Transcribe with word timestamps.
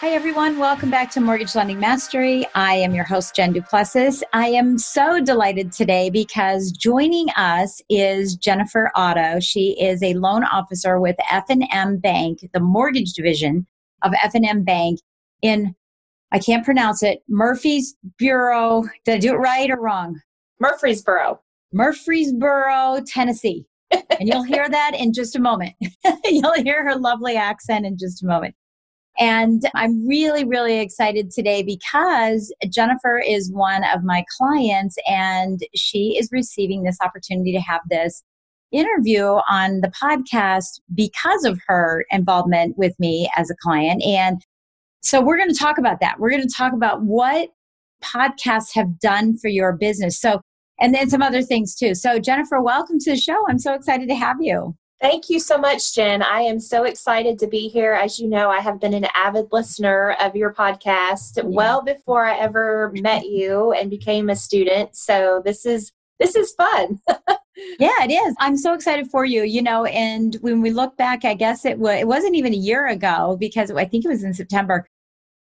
Hi, 0.00 0.12
everyone. 0.12 0.58
Welcome 0.58 0.88
back 0.88 1.10
to 1.10 1.20
Mortgage 1.20 1.54
Lending 1.54 1.78
Mastery. 1.78 2.46
I 2.54 2.72
am 2.72 2.94
your 2.94 3.04
host, 3.04 3.36
Jen 3.36 3.52
Duplessis. 3.52 4.22
I 4.32 4.46
am 4.46 4.78
so 4.78 5.20
delighted 5.20 5.72
today 5.72 6.08
because 6.08 6.72
joining 6.72 7.28
us 7.36 7.82
is 7.90 8.34
Jennifer 8.34 8.90
Otto. 8.96 9.40
She 9.40 9.78
is 9.78 10.02
a 10.02 10.14
loan 10.14 10.44
officer 10.44 10.98
with 10.98 11.16
F&M 11.30 11.98
Bank, 11.98 12.48
the 12.54 12.60
mortgage 12.60 13.12
division 13.12 13.66
of 14.00 14.14
F&M 14.22 14.64
Bank 14.64 15.00
in, 15.42 15.74
I 16.32 16.38
can't 16.38 16.64
pronounce 16.64 17.02
it, 17.02 17.22
Murphy's 17.28 17.94
Bureau. 18.16 18.84
Did 19.04 19.16
I 19.16 19.18
do 19.18 19.34
it 19.34 19.36
right 19.36 19.70
or 19.70 19.78
wrong? 19.78 20.18
Murfreesboro. 20.60 21.42
Murfreesboro, 21.74 23.02
Tennessee. 23.06 23.66
and 23.90 24.06
you'll 24.20 24.44
hear 24.44 24.66
that 24.66 24.92
in 24.98 25.12
just 25.12 25.36
a 25.36 25.40
moment. 25.40 25.74
you'll 26.24 26.54
hear 26.54 26.88
her 26.88 26.96
lovely 26.96 27.36
accent 27.36 27.84
in 27.84 27.98
just 27.98 28.22
a 28.22 28.26
moment. 28.26 28.54
And 29.20 29.62
I'm 29.74 30.08
really, 30.08 30.44
really 30.44 30.80
excited 30.80 31.30
today 31.30 31.62
because 31.62 32.52
Jennifer 32.70 33.18
is 33.18 33.52
one 33.52 33.84
of 33.84 34.02
my 34.02 34.24
clients 34.38 34.96
and 35.06 35.60
she 35.74 36.16
is 36.18 36.30
receiving 36.32 36.82
this 36.82 36.96
opportunity 37.02 37.52
to 37.52 37.60
have 37.60 37.82
this 37.90 38.24
interview 38.72 39.24
on 39.50 39.82
the 39.82 39.92
podcast 40.02 40.80
because 40.94 41.44
of 41.44 41.60
her 41.66 42.06
involvement 42.10 42.78
with 42.78 42.98
me 42.98 43.30
as 43.36 43.50
a 43.50 43.56
client. 43.62 44.02
And 44.02 44.40
so 45.02 45.20
we're 45.20 45.36
going 45.36 45.52
to 45.52 45.58
talk 45.58 45.76
about 45.76 46.00
that. 46.00 46.18
We're 46.18 46.30
going 46.30 46.46
to 46.46 46.54
talk 46.54 46.72
about 46.72 47.02
what 47.02 47.50
podcasts 48.02 48.74
have 48.74 48.98
done 49.00 49.36
for 49.36 49.48
your 49.48 49.72
business. 49.74 50.18
So, 50.18 50.40
and 50.80 50.94
then 50.94 51.10
some 51.10 51.20
other 51.20 51.42
things 51.42 51.74
too. 51.74 51.94
So, 51.94 52.18
Jennifer, 52.18 52.62
welcome 52.62 52.98
to 53.00 53.10
the 53.10 53.16
show. 53.18 53.36
I'm 53.48 53.58
so 53.58 53.74
excited 53.74 54.08
to 54.08 54.14
have 54.14 54.36
you. 54.40 54.74
Thank 55.00 55.30
you 55.30 55.40
so 55.40 55.56
much, 55.56 55.94
Jen. 55.94 56.22
I 56.22 56.40
am 56.42 56.60
so 56.60 56.84
excited 56.84 57.38
to 57.38 57.46
be 57.46 57.68
here. 57.68 57.94
As 57.94 58.18
you 58.18 58.28
know, 58.28 58.50
I 58.50 58.60
have 58.60 58.78
been 58.78 58.92
an 58.92 59.06
avid 59.14 59.46
listener 59.50 60.14
of 60.20 60.36
your 60.36 60.52
podcast 60.52 61.38
yeah. 61.38 61.44
well 61.44 61.82
before 61.82 62.26
I 62.26 62.36
ever 62.36 62.92
met 62.96 63.24
you 63.24 63.72
and 63.72 63.88
became 63.88 64.28
a 64.28 64.36
student. 64.36 64.94
So 64.94 65.40
this 65.42 65.64
is 65.64 65.90
this 66.18 66.36
is 66.36 66.52
fun. 66.52 67.00
yeah, 67.78 68.02
it 68.02 68.12
is. 68.12 68.34
I'm 68.40 68.58
so 68.58 68.74
excited 68.74 69.10
for 69.10 69.24
you. 69.24 69.42
You 69.42 69.62
know, 69.62 69.86
and 69.86 70.36
when 70.42 70.60
we 70.60 70.70
look 70.70 70.98
back, 70.98 71.24
I 71.24 71.32
guess 71.32 71.64
it 71.64 71.78
was 71.78 71.98
it 71.98 72.06
wasn't 72.06 72.34
even 72.34 72.52
a 72.52 72.58
year 72.58 72.86
ago 72.86 73.38
because 73.40 73.70
I 73.70 73.86
think 73.86 74.04
it 74.04 74.08
was 74.08 74.22
in 74.22 74.34
September 74.34 74.86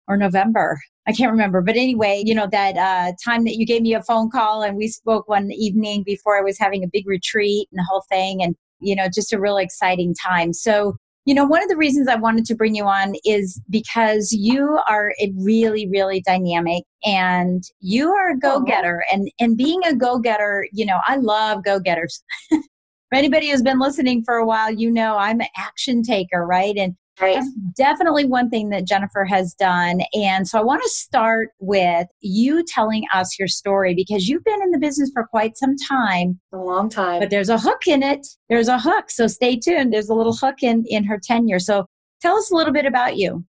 or 0.08 0.16
November. 0.16 0.80
I 1.06 1.12
can't 1.12 1.30
remember. 1.30 1.60
But 1.60 1.76
anyway, 1.76 2.24
you 2.26 2.34
know, 2.34 2.48
that 2.50 2.76
uh, 2.76 3.12
time 3.24 3.44
that 3.44 3.56
you 3.56 3.66
gave 3.66 3.82
me 3.82 3.94
a 3.94 4.02
phone 4.02 4.30
call 4.30 4.62
and 4.62 4.76
we 4.76 4.88
spoke 4.88 5.28
one 5.28 5.52
evening 5.52 6.02
before 6.02 6.36
I 6.36 6.42
was 6.42 6.58
having 6.58 6.82
a 6.82 6.88
big 6.92 7.06
retreat 7.06 7.68
and 7.70 7.78
the 7.78 7.86
whole 7.88 8.04
thing. 8.10 8.42
And 8.42 8.56
you 8.84 8.94
know, 8.94 9.06
just 9.12 9.32
a 9.32 9.40
really 9.40 9.64
exciting 9.64 10.14
time. 10.24 10.52
So, 10.52 10.96
you 11.24 11.34
know, 11.34 11.44
one 11.44 11.62
of 11.62 11.68
the 11.68 11.76
reasons 11.76 12.06
I 12.06 12.16
wanted 12.16 12.44
to 12.46 12.54
bring 12.54 12.74
you 12.74 12.84
on 12.84 13.14
is 13.24 13.60
because 13.70 14.30
you 14.32 14.78
are 14.88 15.12
a 15.20 15.32
really, 15.38 15.88
really 15.88 16.22
dynamic 16.26 16.84
and 17.04 17.62
you 17.80 18.10
are 18.10 18.30
a 18.30 18.34
oh, 18.34 18.38
go 18.40 18.60
getter. 18.60 19.02
And, 19.10 19.30
and 19.40 19.56
being 19.56 19.80
a 19.86 19.94
go 19.94 20.18
getter, 20.18 20.66
you 20.72 20.84
know, 20.84 21.00
I 21.06 21.16
love 21.16 21.64
go 21.64 21.80
getters. 21.80 22.22
For 22.50 23.18
anybody 23.18 23.50
who's 23.50 23.62
been 23.62 23.78
listening 23.78 24.24
for 24.24 24.36
a 24.36 24.46
while, 24.46 24.72
you 24.72 24.90
know 24.90 25.16
I'm 25.16 25.40
an 25.40 25.46
action 25.56 26.02
taker, 26.02 26.44
right? 26.44 26.76
And 26.76 26.96
Right. 27.20 27.34
That's 27.34 27.50
definitely 27.76 28.24
one 28.24 28.50
thing 28.50 28.70
that 28.70 28.86
Jennifer 28.86 29.24
has 29.24 29.54
done. 29.54 30.00
And 30.14 30.48
so 30.48 30.58
I 30.58 30.62
want 30.62 30.82
to 30.82 30.88
start 30.88 31.50
with 31.60 32.08
you 32.20 32.64
telling 32.66 33.04
us 33.14 33.38
your 33.38 33.46
story 33.46 33.94
because 33.94 34.28
you've 34.28 34.44
been 34.44 34.62
in 34.62 34.72
the 34.72 34.78
business 34.78 35.10
for 35.14 35.26
quite 35.26 35.56
some 35.56 35.76
time. 35.76 36.40
A 36.52 36.56
long 36.56 36.88
time. 36.88 37.20
But 37.20 37.30
there's 37.30 37.48
a 37.48 37.58
hook 37.58 37.86
in 37.86 38.02
it. 38.02 38.26
There's 38.48 38.68
a 38.68 38.78
hook. 38.78 39.10
So 39.10 39.28
stay 39.28 39.56
tuned. 39.56 39.92
There's 39.92 40.08
a 40.08 40.14
little 40.14 40.34
hook 40.34 40.62
in, 40.62 40.84
in 40.88 41.04
her 41.04 41.18
tenure. 41.22 41.60
So 41.60 41.86
tell 42.20 42.36
us 42.36 42.50
a 42.50 42.56
little 42.56 42.72
bit 42.72 42.86
about 42.86 43.16
you. 43.16 43.44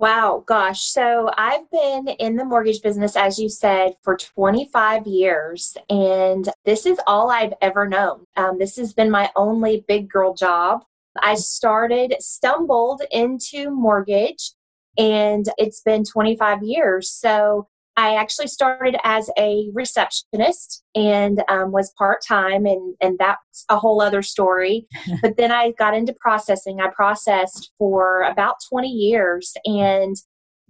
Wow, 0.00 0.44
gosh. 0.46 0.80
So 0.80 1.30
I've 1.36 1.70
been 1.70 2.08
in 2.18 2.36
the 2.36 2.44
mortgage 2.46 2.80
business, 2.80 3.16
as 3.16 3.38
you 3.38 3.50
said, 3.50 3.92
for 4.02 4.16
25 4.16 5.06
years. 5.06 5.76
And 5.90 6.48
this 6.64 6.86
is 6.86 6.98
all 7.06 7.30
I've 7.30 7.52
ever 7.60 7.86
known. 7.86 8.24
Um, 8.34 8.58
this 8.58 8.76
has 8.76 8.94
been 8.94 9.10
my 9.10 9.30
only 9.36 9.84
big 9.86 10.08
girl 10.08 10.32
job. 10.32 10.84
I 11.18 11.34
started, 11.34 12.16
stumbled 12.20 13.02
into 13.10 13.70
mortgage, 13.70 14.52
and 14.96 15.46
it's 15.58 15.80
been 15.82 16.04
25 16.04 16.62
years. 16.62 17.10
So 17.10 17.68
I 17.96 18.14
actually 18.14 18.46
started 18.46 18.96
as 19.04 19.28
a 19.38 19.68
receptionist 19.74 20.82
and 20.94 21.42
um, 21.48 21.72
was 21.72 21.92
part 21.98 22.20
time, 22.26 22.64
and, 22.64 22.94
and 23.00 23.18
that's 23.18 23.64
a 23.68 23.76
whole 23.76 24.00
other 24.00 24.22
story. 24.22 24.86
but 25.22 25.36
then 25.36 25.52
I 25.52 25.72
got 25.78 25.94
into 25.94 26.14
processing. 26.20 26.80
I 26.80 26.88
processed 26.88 27.72
for 27.78 28.22
about 28.22 28.56
20 28.70 28.88
years 28.88 29.54
and 29.64 30.16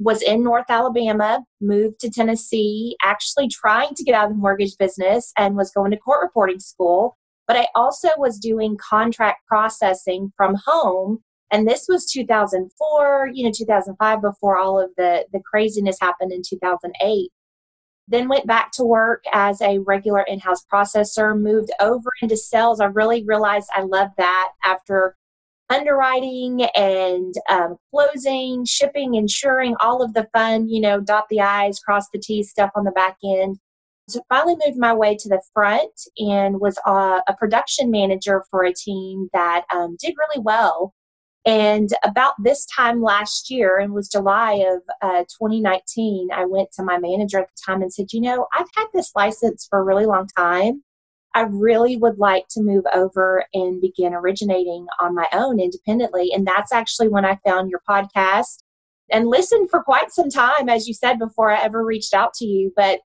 was 0.01 0.23
in 0.23 0.43
North 0.43 0.65
Alabama, 0.71 1.45
moved 1.61 2.01
to 2.01 2.11
Tennessee, 2.11 2.97
actually 3.05 3.49
trying 3.49 3.95
to 3.95 4.03
get 4.03 4.15
out 4.15 4.25
of 4.25 4.31
the 4.31 4.39
mortgage 4.39 4.77
business 4.79 5.31
and 5.37 5.57
was 5.57 5.71
going 5.71 5.91
to 5.91 5.99
court 5.99 6.23
reporting 6.23 6.59
school. 6.59 7.19
But 7.51 7.57
I 7.57 7.67
also 7.75 8.11
was 8.17 8.39
doing 8.39 8.77
contract 8.79 9.45
processing 9.49 10.33
from 10.37 10.55
home. 10.65 11.19
And 11.51 11.67
this 11.67 11.87
was 11.89 12.07
2004, 12.07 13.31
you 13.35 13.45
know, 13.45 13.51
2005, 13.53 14.23
before 14.23 14.57
all 14.57 14.81
of 14.81 14.91
the, 14.97 15.27
the 15.33 15.41
craziness 15.41 15.99
happened 16.01 16.31
in 16.31 16.43
2008. 16.49 17.29
Then 18.07 18.29
went 18.29 18.47
back 18.47 18.71
to 18.75 18.85
work 18.85 19.25
as 19.33 19.61
a 19.63 19.79
regular 19.81 20.23
in 20.29 20.39
house 20.39 20.65
processor, 20.73 21.37
moved 21.37 21.73
over 21.81 22.11
into 22.23 22.37
sales. 22.37 22.81
I 22.81 22.85
really 22.85 23.25
realized 23.25 23.69
I 23.75 23.83
loved 23.83 24.13
that 24.19 24.53
after 24.65 25.17
underwriting 25.71 26.69
and 26.77 27.35
um, 27.49 27.79
closing, 27.91 28.65
shipping, 28.65 29.17
insuring, 29.17 29.75
all 29.81 30.03
of 30.03 30.15
the 30.15 30.29
fun, 30.33 30.69
you 30.69 30.81
know, 30.81 31.01
dot 31.01 31.25
the 31.31 31.41
I's, 31.41 31.81
cross 31.81 32.05
the 32.13 32.21
T's 32.21 32.49
stuff 32.49 32.71
on 32.77 32.85
the 32.85 32.93
back 32.93 33.17
end. 33.25 33.59
So 34.11 34.23
finally 34.29 34.57
moved 34.65 34.79
my 34.79 34.93
way 34.93 35.17
to 35.17 35.29
the 35.29 35.41
front 35.53 35.93
and 36.19 36.61
was 36.61 36.79
a, 36.87 37.23
a 37.29 37.37
production 37.39 37.91
manager 37.91 38.45
for 38.51 38.65
a 38.65 38.75
team 38.75 39.29
that 39.33 39.65
um, 39.73 39.97
did 40.01 40.15
really 40.19 40.43
well. 40.43 40.95
And 41.47 41.89
about 42.05 42.35
this 42.43 42.67
time 42.67 43.03
last 43.03 43.51
year, 43.51 43.79
and 43.79 43.95
was 43.95 44.09
July 44.09 44.53
of 44.53 44.83
uh, 45.01 45.21
2019, 45.21 46.29
I 46.35 46.45
went 46.45 46.71
to 46.73 46.83
my 46.83 46.99
manager 46.99 47.39
at 47.39 47.49
the 47.49 47.63
time 47.65 47.81
and 47.81 47.93
said, 47.93 48.13
You 48.13 48.21
know, 48.21 48.47
I've 48.55 48.69
had 48.77 48.87
this 48.93 49.13
license 49.17 49.67
for 49.69 49.79
a 49.79 49.85
really 49.85 50.05
long 50.05 50.29
time. 50.37 50.83
I 51.35 51.43
really 51.43 51.97
would 51.97 52.19
like 52.19 52.45
to 52.51 52.63
move 52.63 52.85
over 52.93 53.47
and 53.55 53.81
begin 53.81 54.13
originating 54.13 54.87
on 55.01 55.15
my 55.15 55.29
own 55.33 55.61
independently. 55.61 56.31
And 56.35 56.47
that's 56.47 56.73
actually 56.73 57.09
when 57.09 57.25
I 57.25 57.39
found 57.47 57.71
your 57.71 57.81
podcast 57.89 58.63
and 59.11 59.29
listened 59.29 59.71
for 59.71 59.83
quite 59.83 60.11
some 60.11 60.29
time, 60.29 60.69
as 60.69 60.89
you 60.89 60.95
said, 60.95 61.19
before 61.19 61.51
I 61.51 61.63
ever 61.63 61.85
reached 61.85 62.13
out 62.13 62.35
to 62.35 62.45
you. 62.45 62.73
But 62.77 63.01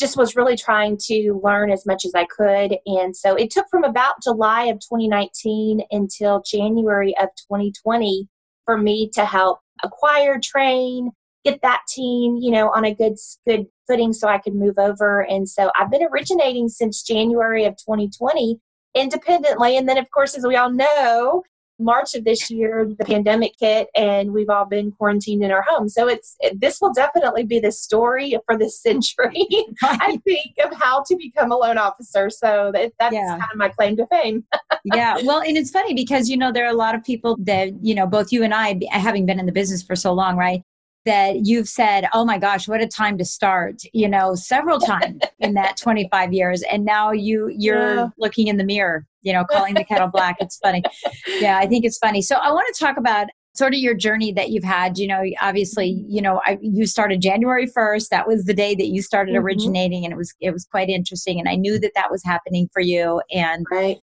just 0.00 0.16
was 0.16 0.34
really 0.34 0.56
trying 0.56 0.96
to 1.02 1.40
learn 1.44 1.70
as 1.70 1.86
much 1.86 2.04
as 2.04 2.12
I 2.14 2.24
could. 2.24 2.78
And 2.86 3.14
so 3.14 3.36
it 3.36 3.50
took 3.50 3.66
from 3.70 3.84
about 3.84 4.22
July 4.22 4.64
of 4.64 4.80
2019 4.80 5.82
until 5.90 6.42
January 6.42 7.14
of 7.20 7.28
2020 7.50 8.26
for 8.64 8.78
me 8.78 9.10
to 9.14 9.24
help 9.24 9.60
acquire, 9.84 10.40
train, 10.42 11.10
get 11.44 11.60
that 11.62 11.82
team, 11.88 12.36
you 12.40 12.50
know, 12.50 12.70
on 12.70 12.84
a 12.84 12.94
good 12.94 13.14
good 13.46 13.66
footing 13.86 14.12
so 14.12 14.28
I 14.28 14.38
could 14.38 14.54
move 14.54 14.78
over. 14.78 15.20
And 15.20 15.48
so 15.48 15.70
I've 15.78 15.90
been 15.90 16.06
originating 16.10 16.68
since 16.68 17.02
January 17.02 17.64
of 17.64 17.74
2020 17.76 18.58
independently. 18.94 19.76
And 19.76 19.88
then 19.88 19.98
of 19.98 20.10
course, 20.10 20.36
as 20.36 20.46
we 20.46 20.56
all 20.56 20.70
know, 20.70 21.42
March 21.80 22.14
of 22.14 22.24
this 22.24 22.50
year, 22.50 22.88
the 22.98 23.04
pandemic 23.04 23.52
hit 23.58 23.88
and 23.96 24.32
we've 24.32 24.50
all 24.50 24.66
been 24.66 24.92
quarantined 24.92 25.42
in 25.42 25.50
our 25.50 25.64
homes. 25.68 25.94
So 25.94 26.08
it's 26.08 26.36
this 26.54 26.80
will 26.80 26.92
definitely 26.92 27.44
be 27.44 27.58
the 27.58 27.72
story 27.72 28.36
for 28.46 28.56
this 28.56 28.80
century, 28.80 29.46
I 29.82 30.18
think, 30.24 30.54
of 30.64 30.74
how 30.78 31.02
to 31.04 31.16
become 31.16 31.52
a 31.52 31.56
loan 31.56 31.78
officer. 31.78 32.30
So 32.30 32.70
that, 32.74 32.92
that's 32.98 33.14
yeah. 33.14 33.30
kind 33.30 33.50
of 33.52 33.56
my 33.56 33.68
claim 33.68 33.96
to 33.96 34.06
fame. 34.06 34.44
yeah. 34.84 35.18
Well, 35.24 35.40
and 35.40 35.56
it's 35.56 35.70
funny 35.70 35.94
because, 35.94 36.28
you 36.28 36.36
know, 36.36 36.52
there 36.52 36.64
are 36.64 36.70
a 36.70 36.76
lot 36.76 36.94
of 36.94 37.02
people 37.02 37.36
that, 37.40 37.70
you 37.82 37.94
know, 37.94 38.06
both 38.06 38.32
you 38.32 38.42
and 38.42 38.54
I, 38.54 38.78
having 38.90 39.26
been 39.26 39.40
in 39.40 39.46
the 39.46 39.52
business 39.52 39.82
for 39.82 39.96
so 39.96 40.12
long, 40.12 40.36
right? 40.36 40.62
That 41.06 41.46
you've 41.46 41.68
said, 41.68 42.08
"Oh 42.12 42.24
my 42.24 42.38
gosh, 42.38 42.68
what 42.68 42.80
a 42.80 42.86
time 42.86 43.18
to 43.18 43.24
start!" 43.24 43.82
You 43.92 44.08
know, 44.08 44.34
several 44.34 44.78
times 44.92 45.20
in 45.38 45.54
that 45.54 45.76
25 45.76 46.32
years, 46.32 46.62
and 46.70 46.84
now 46.84 47.12
you 47.12 47.48
you're 47.56 47.94
yeah. 47.96 48.08
looking 48.18 48.48
in 48.48 48.56
the 48.56 48.64
mirror, 48.64 49.06
you 49.22 49.32
know, 49.32 49.44
calling 49.44 49.74
the 49.74 49.84
kettle 49.84 50.08
black. 50.08 50.36
It's 50.40 50.58
funny. 50.58 50.82
Yeah, 51.26 51.58
I 51.58 51.66
think 51.66 51.84
it's 51.84 51.98
funny. 51.98 52.22
So 52.22 52.36
I 52.36 52.52
want 52.52 52.66
to 52.74 52.84
talk 52.84 52.96
about 52.96 53.28
sort 53.54 53.74
of 53.74 53.80
your 53.80 53.94
journey 53.94 54.32
that 54.32 54.50
you've 54.50 54.64
had. 54.64 54.98
You 54.98 55.08
know, 55.08 55.22
obviously, 55.40 56.04
you 56.08 56.22
know, 56.22 56.40
I, 56.46 56.58
you 56.60 56.86
started 56.86 57.20
January 57.20 57.66
1st. 57.66 58.08
That 58.08 58.26
was 58.26 58.44
the 58.44 58.54
day 58.54 58.74
that 58.74 58.86
you 58.86 59.02
started 59.02 59.34
mm-hmm. 59.34 59.44
originating, 59.44 60.04
and 60.04 60.12
it 60.12 60.16
was 60.16 60.34
it 60.40 60.52
was 60.52 60.64
quite 60.64 60.88
interesting. 60.88 61.38
And 61.38 61.48
I 61.48 61.56
knew 61.56 61.78
that 61.78 61.92
that 61.94 62.10
was 62.10 62.22
happening 62.24 62.68
for 62.72 62.80
you. 62.80 63.22
And 63.32 63.66
right. 63.70 63.98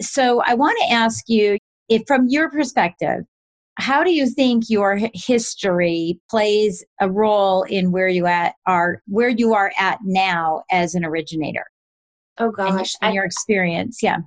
So 0.00 0.42
I 0.46 0.54
want 0.54 0.78
to 0.82 0.92
ask 0.92 1.24
you, 1.28 1.58
if 1.88 2.02
from 2.06 2.26
your 2.28 2.50
perspective, 2.50 3.24
how 3.78 4.02
do 4.02 4.12
you 4.12 4.26
think 4.26 4.64
your 4.68 4.98
history 5.14 6.20
plays 6.28 6.84
a 7.00 7.10
role 7.10 7.62
in 7.62 7.92
where 7.92 8.08
you 8.08 8.26
at 8.26 8.54
are 8.66 9.00
where 9.06 9.28
you 9.28 9.54
are 9.54 9.72
at 9.78 9.98
now 10.04 10.62
as 10.70 10.94
an 10.94 11.04
originator 11.04 11.64
oh 12.38 12.50
gosh 12.50 12.94
and, 13.00 13.14
your 13.14 13.24
experience 13.24 14.00
yeah 14.02 14.18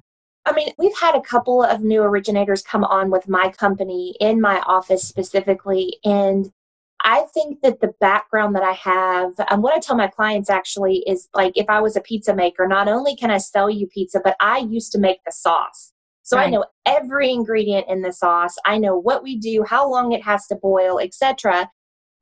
I 0.46 0.54
mean, 0.54 0.70
we've 0.80 0.98
had 1.00 1.16
a 1.16 1.22
couple 1.22 1.62
of 1.64 1.82
new 1.82 2.02
originators 2.02 2.64
come 2.64 2.84
on 2.84 3.12
with 3.12 3.30
my 3.30 3.52
company 3.52 4.16
in 4.20 4.42
my 4.42 4.60
office 4.62 5.08
specifically. 5.08 5.98
And 6.04 6.52
I 7.04 7.26
think 7.34 7.62
that 7.62 7.80
the 7.80 7.94
background 8.00 8.56
that 8.56 8.64
I 8.64 8.74
have, 8.74 9.34
and 9.50 9.62
what 9.62 9.76
I 9.76 9.80
tell 9.80 9.96
my 9.96 10.08
clients 10.08 10.50
actually 10.50 11.04
is 11.08 11.28
like, 11.34 11.54
if 11.56 11.70
I 11.70 11.80
was 11.80 11.96
a 11.96 12.02
pizza 12.02 12.36
maker, 12.36 12.68
not 12.68 12.88
only 12.88 13.16
can 13.16 13.32
I 13.32 13.38
sell 13.38 13.70
you 13.70 13.88
pizza, 13.88 14.20
but 14.24 14.36
I 14.40 14.60
used 14.60 14.92
to 14.94 15.00
make 15.00 15.20
the 15.26 15.32
sauce. 15.32 15.91
So 16.24 16.38
right. 16.38 16.48
I 16.48 16.50
know 16.50 16.66
every 16.86 17.32
ingredient 17.32 17.88
in 17.90 18.02
the 18.02 18.14
sauce. 18.14 18.56
I 18.66 18.78
know 18.78 18.98
what 18.98 19.24
we 19.24 19.38
do, 19.38 19.64
how 19.68 19.90
long 19.90 20.12
it 20.12 20.24
has 20.24 20.48
to 20.48 20.56
boil, 20.56 21.00
etc. 21.00 21.70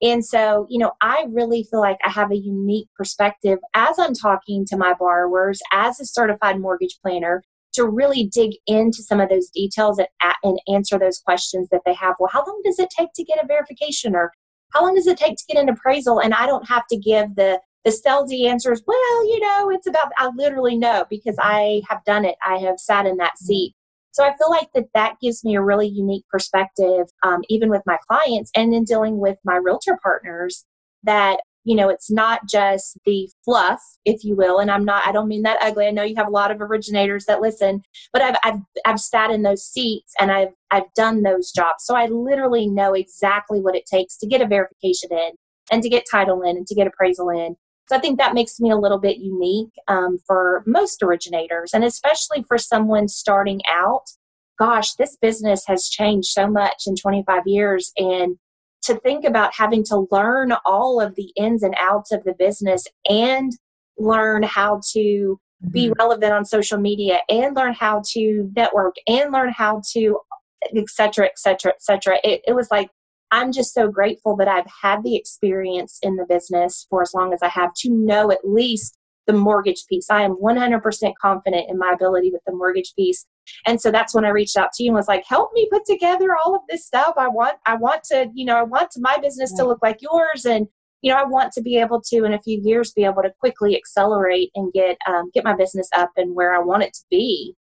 And 0.02 0.26
so, 0.26 0.66
you 0.70 0.80
know, 0.80 0.94
I 1.02 1.26
really 1.30 1.68
feel 1.70 1.82
like 1.82 1.98
I 2.06 2.10
have 2.10 2.32
a 2.32 2.38
unique 2.38 2.88
perspective 2.96 3.60
as 3.74 4.00
I'm 4.00 4.14
talking 4.14 4.66
to 4.68 4.78
my 4.78 4.94
borrowers 4.94 5.60
as 5.74 6.00
a 6.00 6.06
certified 6.06 6.60
mortgage 6.60 6.98
planner 7.04 7.44
to 7.74 7.86
really 7.86 8.26
dig 8.26 8.54
into 8.66 9.04
some 9.04 9.20
of 9.20 9.30
those 9.30 9.50
details 9.50 10.00
and, 10.00 10.08
and 10.44 10.60
answer 10.74 10.98
those 10.98 11.20
questions 11.20 11.68
that 11.72 11.82
they 11.86 11.94
have. 11.94 12.16
Well, 12.20 12.30
how 12.32 12.46
long 12.46 12.62
does 12.64 12.80
it 12.80 12.90
take 12.90 13.10
to 13.16 13.24
get 13.24 13.44
a 13.44 13.48
verification 13.48 14.16
or 14.16 14.32
how 14.74 14.84
long 14.84 14.96
does 14.96 15.08
it 15.08 15.18
take 15.18 15.36
to 15.36 15.46
get 15.54 15.62
an 15.62 15.70
appraisal? 15.70 16.20
And 16.20 16.34
I 16.34 16.46
don't 16.46 16.68
have 16.68 16.88
to 16.88 16.98
give 16.98 17.36
the 17.36 17.60
the 17.86 17.92
salesy 17.92 18.46
answers, 18.46 18.82
well, 18.86 19.26
you 19.26 19.40
know, 19.40 19.70
it's 19.70 19.88
about, 19.88 20.12
I 20.18 20.30
literally 20.36 20.78
know 20.78 21.06
because 21.10 21.36
I 21.40 21.82
have 21.90 22.04
done 22.04 22.26
it. 22.26 22.36
I 22.46 22.58
have 22.58 22.78
sat 22.78 23.06
in 23.06 23.18
that 23.18 23.32
mm-hmm. 23.32 23.46
seat. 23.46 23.76
So 24.20 24.26
I 24.26 24.36
feel 24.36 24.50
like 24.50 24.68
that 24.76 24.88
that 24.96 25.16
gives 25.22 25.46
me 25.46 25.56
a 25.56 25.62
really 25.62 25.88
unique 25.88 26.26
perspective, 26.30 27.06
um, 27.24 27.40
even 27.48 27.70
with 27.70 27.84
my 27.86 27.98
clients 28.06 28.52
and 28.54 28.74
in 28.74 28.84
dealing 28.84 29.18
with 29.18 29.38
my 29.46 29.56
realtor 29.56 29.98
partners 30.04 30.66
that, 31.04 31.40
you 31.64 31.74
know, 31.74 31.88
it's 31.88 32.12
not 32.12 32.42
just 32.46 33.00
the 33.06 33.30
fluff, 33.46 33.80
if 34.04 34.26
you 34.26 34.36
will. 34.36 34.60
And 34.60 34.70
I'm 34.70 34.84
not, 34.84 35.08
I 35.08 35.14
don't 35.14 35.30
mean 35.30 35.44
that 35.44 35.60
ugly. 35.62 35.88
I 35.88 35.92
know 35.92 36.04
you 36.04 36.18
have 36.18 36.28
a 36.28 36.32
lot 36.32 36.52
of 36.52 36.60
originators 36.60 37.28
that 37.28 37.40
listen, 37.40 37.82
but 38.12 38.22
I've, 38.22 38.36
I've, 38.44 38.60
I've 38.86 39.00
sat 39.00 39.32
in 39.32 39.44
those 39.44 39.64
seats 39.64 40.12
and 40.20 40.34
I've, 40.34 40.52
I've 40.70 40.94
done 40.98 41.24
those 41.24 41.54
jobs. 41.54 41.86
So 41.86 41.96
I 41.96 42.08
literally 42.08 42.68
know 42.68 42.96
exactly 42.96 43.62
what 43.62 43.78
it 43.78 43.86
takes 43.86 44.18
to 44.18 44.28
get 44.28 44.42
a 44.42 44.48
verification 44.48 45.12
in 45.14 45.32
and 45.72 45.82
to 45.82 45.88
get 45.88 46.04
title 46.12 46.42
in 46.42 46.58
and 46.58 46.68
to 46.68 46.76
get 46.76 46.88
appraisal 46.88 47.30
in 47.30 47.56
so 47.90 47.96
I 47.96 48.00
think 48.00 48.20
that 48.20 48.36
makes 48.36 48.60
me 48.60 48.70
a 48.70 48.78
little 48.78 49.00
bit 49.00 49.18
unique 49.18 49.72
um, 49.88 50.20
for 50.28 50.64
most 50.68 51.02
originators, 51.02 51.72
and 51.74 51.84
especially 51.84 52.44
for 52.48 52.60
someone 52.60 53.08
starting 53.08 53.62
out. 53.68 54.04
Gosh, 54.60 54.94
this 54.94 55.18
business 55.20 55.64
has 55.66 55.88
changed 55.88 56.28
so 56.28 56.48
much 56.48 56.84
in 56.86 56.96
25 56.96 57.44
years. 57.48 57.92
And 57.98 58.38
to 58.84 59.00
think 59.00 59.26
about 59.26 59.56
having 59.56 59.84
to 59.86 60.08
learn 60.12 60.54
all 60.66 61.02
of 61.02 61.16
the 61.16 61.32
ins 61.36 61.64
and 61.64 61.74
outs 61.80 62.12
of 62.12 62.24
the 62.26 62.36
business 62.38 62.86
and 63.10 63.54
learn 63.98 64.44
how 64.44 64.82
to 64.94 65.40
be 65.72 65.86
mm-hmm. 65.86 65.94
relevant 65.98 66.32
on 66.32 66.46
social 66.46 66.78
media 66.78 67.22
and 67.28 67.56
learn 67.56 67.74
how 67.74 68.04
to 68.12 68.52
network 68.56 68.96
and 69.08 69.34
learn 69.34 69.52
how 69.52 69.82
to 69.94 70.20
et 70.76 70.90
cetera, 70.90 71.26
et 71.26 71.40
cetera, 71.40 71.72
et 71.72 71.82
cetera. 71.82 72.18
It, 72.24 72.42
it 72.46 72.54
was 72.54 72.68
like 72.70 72.90
I'm 73.32 73.52
just 73.52 73.74
so 73.74 73.88
grateful 73.88 74.36
that 74.38 74.48
I've 74.48 74.68
had 74.82 75.04
the 75.04 75.16
experience 75.16 76.00
in 76.02 76.16
the 76.16 76.26
business 76.28 76.88
for 76.90 77.02
as 77.02 77.14
long 77.14 77.34
as 77.34 77.42
I 77.42 77.50
have 77.50 77.74
to 77.80 77.90
know 77.90 78.32
at 78.32 78.40
least 78.44 78.98
the 79.28 79.34
mortgage 79.34 79.86
piece. 79.88 80.10
I 80.10 80.24
am 80.24 80.36
100% 80.38 81.14
confident 81.22 81.70
in 81.70 81.78
my 81.78 81.92
ability 81.94 82.32
with 82.32 82.42
the 82.48 82.56
mortgage 82.56 82.94
piece. 82.96 83.28
And 83.68 83.80
so 83.80 83.92
that's 83.92 84.16
when 84.16 84.26
I 84.26 84.30
reached 84.30 84.58
out 84.58 84.72
to 84.74 84.84
you 84.84 84.90
and 84.90 84.96
was 84.96 85.08
like, 85.08 85.24
help 85.28 85.52
me 85.54 85.68
put 85.72 85.86
together 85.86 86.30
all 86.44 86.56
of 86.56 86.62
this 86.68 86.86
stuff. 86.86 87.14
I 87.16 87.28
want, 87.28 87.58
I 87.68 87.76
want 87.76 88.04
to, 88.06 88.28
you 88.34 88.46
know, 88.46 88.58
I 88.58 88.64
want 88.64 88.90
my 88.98 89.20
business 89.20 89.54
to 89.54 89.66
look 89.66 89.80
like 89.84 90.02
yours. 90.02 90.46
And, 90.46 90.68
you 91.04 91.12
know, 91.12 91.20
I 91.20 91.26
want 91.26 91.54
to 91.54 91.62
be 91.62 91.78
able 91.78 92.02
to, 92.08 92.24
in 92.24 92.34
a 92.34 92.42
few 92.42 92.60
years, 92.60 92.92
be 92.92 93.06
able 93.06 93.22
to 93.22 93.32
quickly 93.40 93.76
accelerate 93.76 94.50
and 94.56 94.74
get, 94.74 94.98
um, 95.08 95.30
get 95.32 95.44
my 95.44 95.56
business 95.56 95.90
up 95.96 96.10
and 96.18 96.36
where 96.36 96.56
I 96.56 96.60
want 96.60 96.84
it 96.84 96.94
to 96.94 97.04
be. 97.12 97.54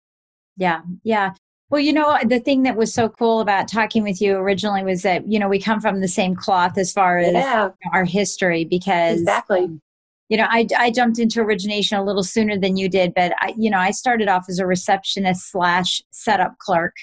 Yeah. 0.57 0.81
Yeah. 1.03 1.33
Well, 1.69 1.81
you 1.81 1.93
know, 1.93 2.17
the 2.25 2.39
thing 2.39 2.63
that 2.63 2.75
was 2.75 2.93
so 2.93 3.09
cool 3.09 3.41
about 3.41 3.67
talking 3.67 4.03
with 4.03 4.19
you 4.19 4.35
originally 4.35 4.83
was 4.83 5.03
that, 5.03 5.27
you 5.27 5.37
know, 5.37 5.47
we 5.47 5.59
come 5.59 5.79
from 5.79 6.01
the 6.01 6.07
same 6.07 6.35
cloth 6.35 6.77
as 6.77 6.91
far 6.91 7.19
as 7.19 7.33
yeah. 7.33 7.69
our 7.93 8.05
history 8.05 8.65
because 8.65 9.19
Exactly. 9.19 9.59
Um, 9.61 9.81
you 10.29 10.37
know, 10.37 10.47
I, 10.47 10.67
I 10.77 10.91
jumped 10.91 11.17
into 11.17 11.41
origination 11.41 11.97
a 11.97 12.03
little 12.03 12.23
sooner 12.23 12.57
than 12.57 12.77
you 12.77 12.87
did, 12.87 13.13
but 13.15 13.33
I, 13.39 13.53
you 13.57 13.69
know, 13.69 13.79
I 13.79 13.91
started 13.91 14.27
off 14.27 14.45
as 14.47 14.59
a 14.59 14.65
receptionist 14.65 15.51
slash 15.51 16.01
setup 16.11 16.57
clerk. 16.59 16.95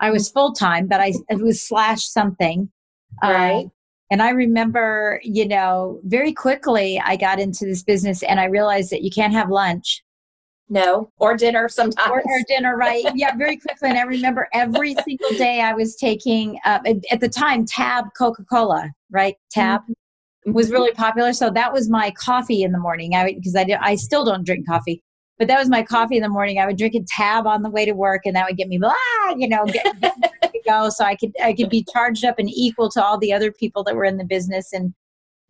I 0.00 0.10
was 0.10 0.28
full 0.28 0.52
time, 0.52 0.86
but 0.86 1.00
I 1.00 1.14
it 1.28 1.40
was 1.40 1.60
slash 1.60 2.04
something. 2.04 2.70
Right. 3.22 3.66
Uh, 3.66 3.68
and 4.10 4.22
I 4.22 4.30
remember, 4.30 5.20
you 5.24 5.48
know, 5.48 6.00
very 6.04 6.32
quickly 6.32 7.00
I 7.04 7.16
got 7.16 7.40
into 7.40 7.64
this 7.64 7.82
business 7.82 8.22
and 8.22 8.38
I 8.38 8.44
realized 8.44 8.90
that 8.90 9.02
you 9.02 9.10
can't 9.10 9.32
have 9.32 9.50
lunch 9.50 10.04
no, 10.68 11.10
or 11.18 11.36
dinner 11.36 11.68
sometimes. 11.68 12.10
Or, 12.10 12.20
or 12.20 12.40
dinner, 12.48 12.76
right? 12.76 13.04
yeah, 13.14 13.36
very 13.36 13.56
quickly. 13.56 13.90
And 13.90 13.98
I 13.98 14.02
remember 14.02 14.48
every 14.52 14.94
single 15.04 15.30
day 15.36 15.60
I 15.60 15.74
was 15.74 15.96
taking, 15.96 16.58
uh, 16.64 16.80
at 17.10 17.20
the 17.20 17.28
time, 17.28 17.66
Tab 17.66 18.06
Coca 18.16 18.44
Cola, 18.44 18.90
right? 19.10 19.36
Tab 19.50 19.82
mm-hmm. 19.82 20.52
was 20.52 20.70
really 20.70 20.92
popular. 20.92 21.32
So 21.32 21.50
that 21.50 21.72
was 21.72 21.90
my 21.90 22.12
coffee 22.12 22.62
in 22.62 22.72
the 22.72 22.78
morning. 22.78 23.14
I 23.14 23.34
because 23.34 23.54
I, 23.54 23.66
I 23.80 23.94
still 23.96 24.24
don't 24.24 24.44
drink 24.44 24.66
coffee, 24.66 25.02
but 25.38 25.48
that 25.48 25.58
was 25.58 25.68
my 25.68 25.82
coffee 25.82 26.16
in 26.16 26.22
the 26.22 26.28
morning. 26.28 26.58
I 26.58 26.66
would 26.66 26.78
drink 26.78 26.94
a 26.94 27.00
Tab 27.06 27.46
on 27.46 27.62
the 27.62 27.70
way 27.70 27.84
to 27.84 27.92
work, 27.92 28.22
and 28.24 28.34
that 28.34 28.46
would 28.48 28.56
get 28.56 28.68
me 28.68 28.78
blah, 28.78 28.92
you 29.36 29.48
know, 29.48 29.66
get, 29.66 30.00
get 30.00 30.14
to 30.42 30.60
go. 30.66 30.88
So 30.88 31.04
I 31.04 31.14
could 31.16 31.32
I 31.42 31.52
could 31.52 31.68
be 31.68 31.84
charged 31.92 32.24
up 32.24 32.38
and 32.38 32.48
equal 32.48 32.88
to 32.90 33.04
all 33.04 33.18
the 33.18 33.32
other 33.34 33.52
people 33.52 33.84
that 33.84 33.96
were 33.96 34.04
in 34.04 34.16
the 34.16 34.24
business 34.24 34.72
and 34.72 34.94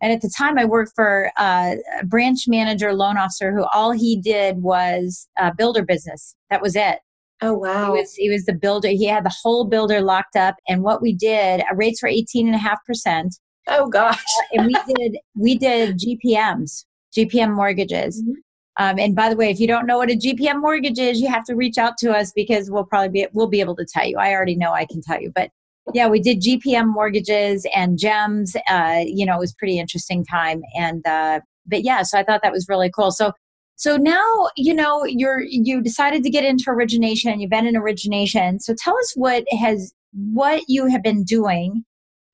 and 0.04 0.12
at 0.12 0.20
the 0.20 0.30
time, 0.36 0.58
I 0.58 0.66
worked 0.66 0.92
for 0.94 1.32
uh, 1.38 1.76
a 1.98 2.04
branch 2.04 2.44
manager, 2.46 2.92
loan 2.92 3.16
officer, 3.16 3.52
who 3.52 3.64
all 3.72 3.90
he 3.90 4.20
did 4.20 4.58
was 4.58 5.26
uh, 5.40 5.50
builder 5.56 5.82
business. 5.82 6.36
That 6.50 6.60
was 6.60 6.76
it. 6.76 6.98
Oh 7.40 7.54
wow! 7.54 7.94
He 7.94 8.00
was 8.00 8.14
he 8.14 8.28
was 8.28 8.44
the 8.44 8.52
builder. 8.52 8.88
He 8.88 9.06
had 9.06 9.24
the 9.24 9.34
whole 9.42 9.64
builder 9.64 10.02
locked 10.02 10.36
up. 10.36 10.56
And 10.68 10.82
what 10.82 11.00
we 11.00 11.14
did, 11.14 11.62
uh, 11.62 11.74
rates 11.74 12.02
were 12.02 12.10
eighteen 12.10 12.46
and 12.46 12.54
a 12.54 12.58
half 12.58 12.84
percent. 12.84 13.34
Oh 13.66 13.88
gosh! 13.88 14.18
Uh, 14.18 14.42
and 14.52 14.66
we 14.66 14.94
did 14.94 15.16
we 15.34 15.56
did 15.56 15.98
GPMs, 15.98 16.84
GPM 17.16 17.54
mortgages. 17.54 18.22
Mm-hmm. 18.22 18.84
Um, 18.84 18.98
and 18.98 19.16
by 19.16 19.30
the 19.30 19.36
way, 19.36 19.48
if 19.48 19.58
you 19.58 19.66
don't 19.66 19.86
know 19.86 19.96
what 19.96 20.10
a 20.10 20.18
GPM 20.18 20.60
mortgage 20.60 20.98
is, 20.98 21.18
you 21.18 21.28
have 21.28 21.44
to 21.44 21.54
reach 21.54 21.78
out 21.78 21.96
to 22.00 22.12
us 22.12 22.30
because 22.36 22.70
we'll 22.70 22.84
probably 22.84 23.08
be 23.08 23.26
we'll 23.32 23.48
be 23.48 23.60
able 23.60 23.76
to 23.76 23.86
tell 23.90 24.06
you. 24.06 24.18
I 24.18 24.32
already 24.32 24.54
know 24.54 24.72
I 24.72 24.84
can 24.84 25.00
tell 25.00 25.18
you, 25.18 25.32
but 25.34 25.48
yeah, 25.92 26.08
we 26.08 26.20
did 26.20 26.40
GPM 26.40 26.92
mortgages 26.92 27.66
and 27.74 27.98
gems. 27.98 28.56
Uh, 28.68 29.02
you 29.04 29.26
know, 29.26 29.36
it 29.36 29.40
was 29.40 29.54
pretty 29.54 29.78
interesting 29.78 30.24
time. 30.24 30.62
And 30.76 31.06
uh, 31.06 31.40
but 31.66 31.84
yeah, 31.84 32.02
so 32.02 32.18
I 32.18 32.24
thought 32.24 32.40
that 32.42 32.52
was 32.52 32.68
really 32.68 32.90
cool. 32.90 33.10
So 33.10 33.32
so 33.76 33.96
now 33.96 34.22
you 34.56 34.72
know 34.72 35.04
you're 35.04 35.42
you 35.42 35.82
decided 35.82 36.22
to 36.22 36.30
get 36.30 36.44
into 36.44 36.64
origination. 36.68 37.40
You've 37.40 37.50
been 37.50 37.66
in 37.66 37.76
origination. 37.76 38.60
So 38.60 38.74
tell 38.78 38.96
us 38.96 39.12
what 39.16 39.44
has 39.58 39.92
what 40.12 40.62
you 40.68 40.86
have 40.86 41.02
been 41.02 41.24
doing 41.24 41.84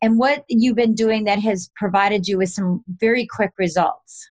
and 0.03 0.19
what 0.19 0.45
you've 0.49 0.77
been 0.77 0.95
doing 0.95 1.25
that 1.25 1.41
has 1.41 1.71
provided 1.77 2.27
you 2.27 2.39
with 2.39 2.51
some 2.51 2.85
very 2.89 3.27
quick 3.27 3.53
results. 3.59 4.31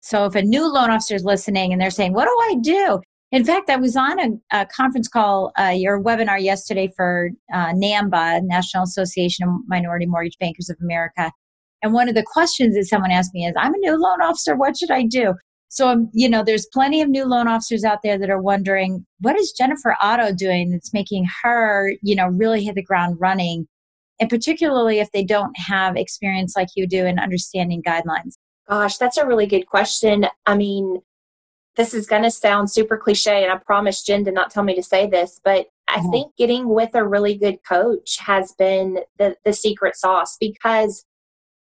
So 0.00 0.24
if 0.24 0.34
a 0.34 0.42
new 0.42 0.70
loan 0.70 0.90
officer 0.90 1.14
is 1.14 1.24
listening 1.24 1.72
and 1.72 1.80
they're 1.80 1.90
saying, 1.90 2.12
what 2.12 2.24
do 2.24 2.30
I 2.30 2.56
do? 2.60 3.00
In 3.32 3.46
fact, 3.46 3.70
I 3.70 3.76
was 3.76 3.96
on 3.96 4.20
a, 4.20 4.60
a 4.60 4.66
conference 4.66 5.08
call, 5.08 5.52
uh, 5.58 5.72
your 5.74 6.02
webinar 6.02 6.40
yesterday 6.40 6.92
for 6.94 7.30
uh, 7.52 7.72
NAMMBA, 7.72 8.42
National 8.42 8.84
Association 8.84 9.48
of 9.48 9.54
Minority 9.66 10.04
Mortgage 10.04 10.36
Bankers 10.38 10.68
of 10.68 10.76
America. 10.82 11.32
And 11.82 11.94
one 11.94 12.10
of 12.10 12.14
the 12.14 12.24
questions 12.24 12.76
that 12.76 12.84
someone 12.84 13.10
asked 13.10 13.32
me 13.32 13.46
is, 13.46 13.54
I'm 13.56 13.72
a 13.72 13.78
new 13.78 13.92
loan 13.92 14.20
officer. 14.20 14.54
What 14.54 14.76
should 14.76 14.90
I 14.90 15.04
do? 15.04 15.32
So, 15.68 15.88
um, 15.88 16.10
you 16.12 16.28
know, 16.28 16.44
there's 16.44 16.68
plenty 16.74 17.00
of 17.00 17.08
new 17.08 17.24
loan 17.24 17.48
officers 17.48 17.84
out 17.84 18.00
there 18.04 18.18
that 18.18 18.28
are 18.28 18.40
wondering, 18.40 19.06
what 19.20 19.38
is 19.38 19.54
Jennifer 19.56 19.96
Otto 20.02 20.34
doing 20.34 20.70
that's 20.70 20.92
making 20.92 21.26
her, 21.42 21.94
you 22.02 22.14
know, 22.14 22.26
really 22.26 22.62
hit 22.62 22.74
the 22.74 22.82
ground 22.82 23.16
running? 23.18 23.66
And 24.20 24.28
particularly 24.28 25.00
if 25.00 25.10
they 25.12 25.24
don't 25.24 25.56
have 25.56 25.96
experience 25.96 26.52
like 26.54 26.68
you 26.76 26.86
do 26.86 27.06
in 27.06 27.18
understanding 27.18 27.82
guidelines. 27.82 28.34
Gosh, 28.68 28.98
that's 28.98 29.16
a 29.16 29.26
really 29.26 29.46
good 29.46 29.66
question. 29.66 30.26
I 30.44 30.54
mean, 30.54 31.00
this 31.76 31.94
is 31.94 32.06
going 32.06 32.22
to 32.22 32.30
sound 32.30 32.70
super 32.70 32.96
cliche, 32.96 33.42
and 33.42 33.52
I 33.52 33.56
promise 33.56 34.02
Jen 34.02 34.24
did 34.24 34.34
not 34.34 34.50
tell 34.50 34.62
me 34.62 34.74
to 34.74 34.82
say 34.82 35.06
this, 35.06 35.40
but 35.42 35.66
I 35.88 35.98
mm-hmm. 35.98 36.10
think 36.10 36.36
getting 36.36 36.68
with 36.68 36.90
a 36.94 37.06
really 37.06 37.36
good 37.36 37.58
coach 37.66 38.18
has 38.20 38.52
been 38.58 39.00
the, 39.18 39.36
the 39.44 39.52
secret 39.52 39.96
sauce 39.96 40.36
because 40.38 41.04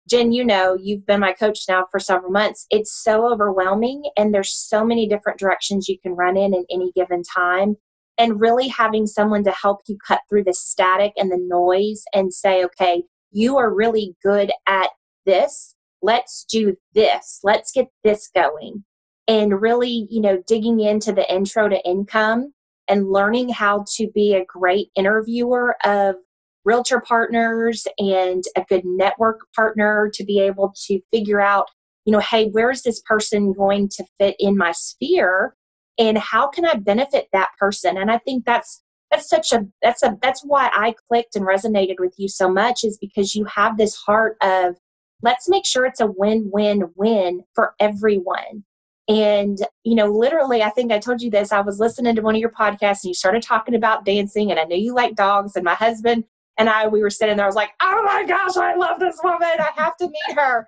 Jen, 0.07 0.31
you 0.31 0.45
know, 0.45 0.77
you've 0.79 1.05
been 1.05 1.19
my 1.19 1.33
coach 1.33 1.61
now 1.67 1.85
for 1.89 1.99
several 1.99 2.31
months. 2.31 2.67
It's 2.69 2.93
so 2.93 3.31
overwhelming, 3.31 4.03
and 4.15 4.33
there's 4.33 4.51
so 4.51 4.85
many 4.85 5.07
different 5.07 5.39
directions 5.39 5.89
you 5.89 5.99
can 5.99 6.13
run 6.13 6.37
in 6.37 6.53
at 6.53 6.65
any 6.71 6.91
given 6.95 7.23
time. 7.23 7.75
And 8.17 8.39
really 8.39 8.69
having 8.69 9.07
someone 9.07 9.43
to 9.43 9.51
help 9.51 9.81
you 9.87 9.97
cut 10.07 10.21
through 10.29 10.45
the 10.45 10.53
static 10.53 11.11
and 11.17 11.29
the 11.29 11.37
noise 11.37 12.03
and 12.13 12.33
say, 12.33 12.63
okay, 12.63 13.03
you 13.31 13.57
are 13.57 13.73
really 13.73 14.15
good 14.23 14.53
at 14.67 14.91
this. 15.25 15.75
Let's 16.01 16.45
do 16.45 16.77
this. 16.93 17.41
Let's 17.43 17.73
get 17.73 17.87
this 18.05 18.29
going. 18.33 18.85
And 19.27 19.59
really, 19.59 20.07
you 20.09 20.21
know, 20.21 20.41
digging 20.47 20.79
into 20.79 21.11
the 21.11 21.31
intro 21.33 21.67
to 21.67 21.83
income 21.87 22.53
and 22.87 23.11
learning 23.11 23.49
how 23.49 23.85
to 23.95 24.07
be 24.13 24.35
a 24.35 24.45
great 24.45 24.89
interviewer 24.95 25.75
of 25.83 26.15
realtor 26.63 26.99
partners 26.99 27.87
and 27.97 28.43
a 28.55 28.63
good 28.67 28.83
network 28.85 29.39
partner 29.55 30.09
to 30.13 30.23
be 30.23 30.39
able 30.39 30.73
to 30.87 30.99
figure 31.11 31.41
out, 31.41 31.67
you 32.05 32.11
know, 32.11 32.19
hey, 32.19 32.49
where 32.49 32.69
is 32.69 32.83
this 32.83 33.01
person 33.01 33.53
going 33.53 33.89
to 33.89 34.05
fit 34.19 34.35
in 34.39 34.57
my 34.57 34.71
sphere? 34.71 35.55
And 35.97 36.17
how 36.17 36.47
can 36.47 36.65
I 36.65 36.75
benefit 36.75 37.27
that 37.33 37.49
person? 37.59 37.97
And 37.97 38.11
I 38.11 38.17
think 38.19 38.45
that's 38.45 38.81
that's 39.11 39.29
such 39.29 39.53
a 39.53 39.65
that's 39.81 40.03
a 40.03 40.17
that's 40.21 40.41
why 40.43 40.69
I 40.73 40.93
clicked 41.07 41.35
and 41.35 41.45
resonated 41.45 41.95
with 41.99 42.13
you 42.17 42.27
so 42.27 42.51
much 42.51 42.83
is 42.83 42.97
because 42.97 43.35
you 43.35 43.45
have 43.45 43.77
this 43.77 43.95
heart 43.95 44.35
of 44.41 44.75
let's 45.21 45.47
make 45.47 45.65
sure 45.65 45.85
it's 45.85 46.01
a 46.01 46.07
win-win-win 46.07 47.43
for 47.53 47.73
everyone. 47.79 48.65
And, 49.07 49.59
you 49.83 49.95
know, 49.95 50.07
literally, 50.07 50.63
I 50.63 50.69
think 50.69 50.91
I 50.91 50.97
told 50.97 51.21
you 51.21 51.29
this. 51.29 51.51
I 51.51 51.61
was 51.61 51.79
listening 51.79 52.15
to 52.15 52.21
one 52.21 52.35
of 52.35 52.41
your 52.41 52.51
podcasts 52.51 53.03
and 53.03 53.09
you 53.09 53.13
started 53.13 53.43
talking 53.43 53.75
about 53.75 54.03
dancing, 54.03 54.49
and 54.49 54.59
I 54.59 54.63
know 54.63 54.75
you 54.75 54.95
like 54.95 55.15
dogs. 55.15 55.55
And 55.55 55.63
my 55.63 55.75
husband 55.75 56.23
and 56.57 56.69
I, 56.69 56.87
we 56.87 57.01
were 57.01 57.09
sitting 57.09 57.37
there, 57.37 57.45
I 57.45 57.47
was 57.47 57.55
like, 57.55 57.71
oh 57.81 58.01
my 58.05 58.25
gosh, 58.25 58.57
I 58.57 58.75
love 58.75 58.99
this 58.99 59.19
woman. 59.23 59.47
I 59.59 59.69
have 59.75 59.95
to 59.97 60.07
meet 60.07 60.37
her. 60.37 60.67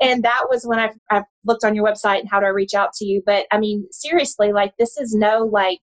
and 0.00 0.22
that 0.22 0.44
was 0.48 0.64
when 0.64 0.78
I, 0.78 0.92
I 1.10 1.24
looked 1.44 1.64
on 1.64 1.74
your 1.74 1.84
website 1.84 2.20
and 2.20 2.28
how 2.30 2.40
do 2.40 2.46
I 2.46 2.50
reach 2.50 2.74
out 2.74 2.92
to 2.94 3.04
you. 3.04 3.22
But 3.24 3.46
I 3.50 3.58
mean, 3.58 3.86
seriously, 3.90 4.52
like 4.52 4.72
this 4.78 4.96
is 4.96 5.14
no 5.14 5.44
like 5.44 5.80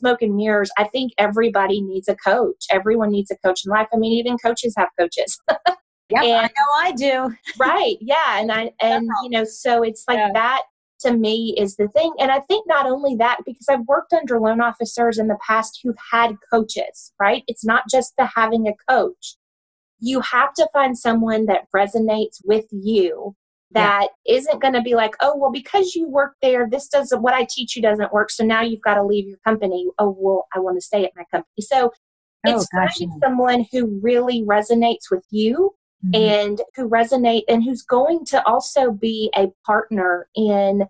smoke 0.00 0.22
and 0.22 0.36
mirrors. 0.36 0.70
I 0.76 0.84
think 0.84 1.12
everybody 1.18 1.80
needs 1.80 2.08
a 2.08 2.16
coach. 2.16 2.66
Everyone 2.70 3.10
needs 3.10 3.30
a 3.30 3.36
coach 3.38 3.62
in 3.64 3.70
life. 3.70 3.88
I 3.92 3.96
mean, 3.96 4.12
even 4.12 4.36
coaches 4.38 4.74
have 4.76 4.88
coaches. 4.98 5.40
Yeah, 6.10 6.20
I 6.22 6.42
know 6.46 6.48
I 6.78 6.92
do. 6.92 7.36
right. 7.58 7.96
Yeah. 8.00 8.40
And 8.40 8.50
I, 8.50 8.72
and 8.80 9.06
you 9.24 9.30
know, 9.30 9.44
so 9.44 9.82
it's 9.82 10.04
like 10.08 10.16
yeah. 10.16 10.30
that 10.32 10.62
to 11.00 11.12
me 11.16 11.54
is 11.58 11.76
the 11.76 11.88
thing. 11.88 12.12
And 12.18 12.30
I 12.30 12.40
think 12.40 12.66
not 12.68 12.86
only 12.86 13.14
that, 13.16 13.38
because 13.46 13.66
I've 13.68 13.86
worked 13.86 14.12
under 14.12 14.40
loan 14.40 14.60
officers 14.60 15.18
in 15.18 15.28
the 15.28 15.38
past 15.46 15.80
who've 15.82 15.96
had 16.10 16.36
coaches, 16.52 17.12
right? 17.20 17.44
It's 17.46 17.64
not 17.64 17.84
just 17.90 18.14
the 18.16 18.26
having 18.26 18.66
a 18.66 18.74
coach. 18.88 19.36
You 20.00 20.20
have 20.20 20.54
to 20.54 20.68
find 20.72 20.96
someone 20.96 21.46
that 21.46 21.66
resonates 21.74 22.40
with 22.44 22.66
you 22.70 23.34
that 23.72 24.08
yeah. 24.24 24.40
not 24.40 24.60
going 24.60 24.74
to 24.74 24.82
be 24.82 24.94
like, 24.94 25.14
oh, 25.20 25.36
well, 25.36 25.52
because 25.52 25.94
you 25.94 26.08
work 26.08 26.34
there, 26.40 26.68
this 26.70 26.88
doesn't, 26.88 27.20
what 27.20 27.34
I 27.34 27.46
teach 27.48 27.76
you 27.76 27.82
doesn't 27.82 28.12
work. 28.12 28.30
So 28.30 28.44
now 28.44 28.62
you've 28.62 28.80
got 28.80 28.94
to 28.94 29.02
leave 29.02 29.28
your 29.28 29.38
company. 29.44 29.86
Oh, 29.98 30.16
well, 30.18 30.46
I 30.54 30.58
want 30.60 30.76
to 30.78 30.80
stay 30.80 31.04
at 31.04 31.12
my 31.16 31.24
company. 31.30 31.60
So 31.60 31.92
oh, 32.46 32.56
it's 32.56 32.66
finding 32.72 33.18
someone 33.22 33.66
who 33.70 34.00
really 34.02 34.42
resonates 34.42 35.10
with 35.10 35.24
you 35.30 35.74
mm-hmm. 36.04 36.14
and 36.14 36.62
who 36.76 36.88
resonate 36.88 37.42
and 37.48 37.64
who's 37.64 37.82
going 37.82 38.24
to 38.26 38.44
also 38.46 38.90
be 38.90 39.30
a 39.36 39.48
partner 39.66 40.28
in 40.34 40.86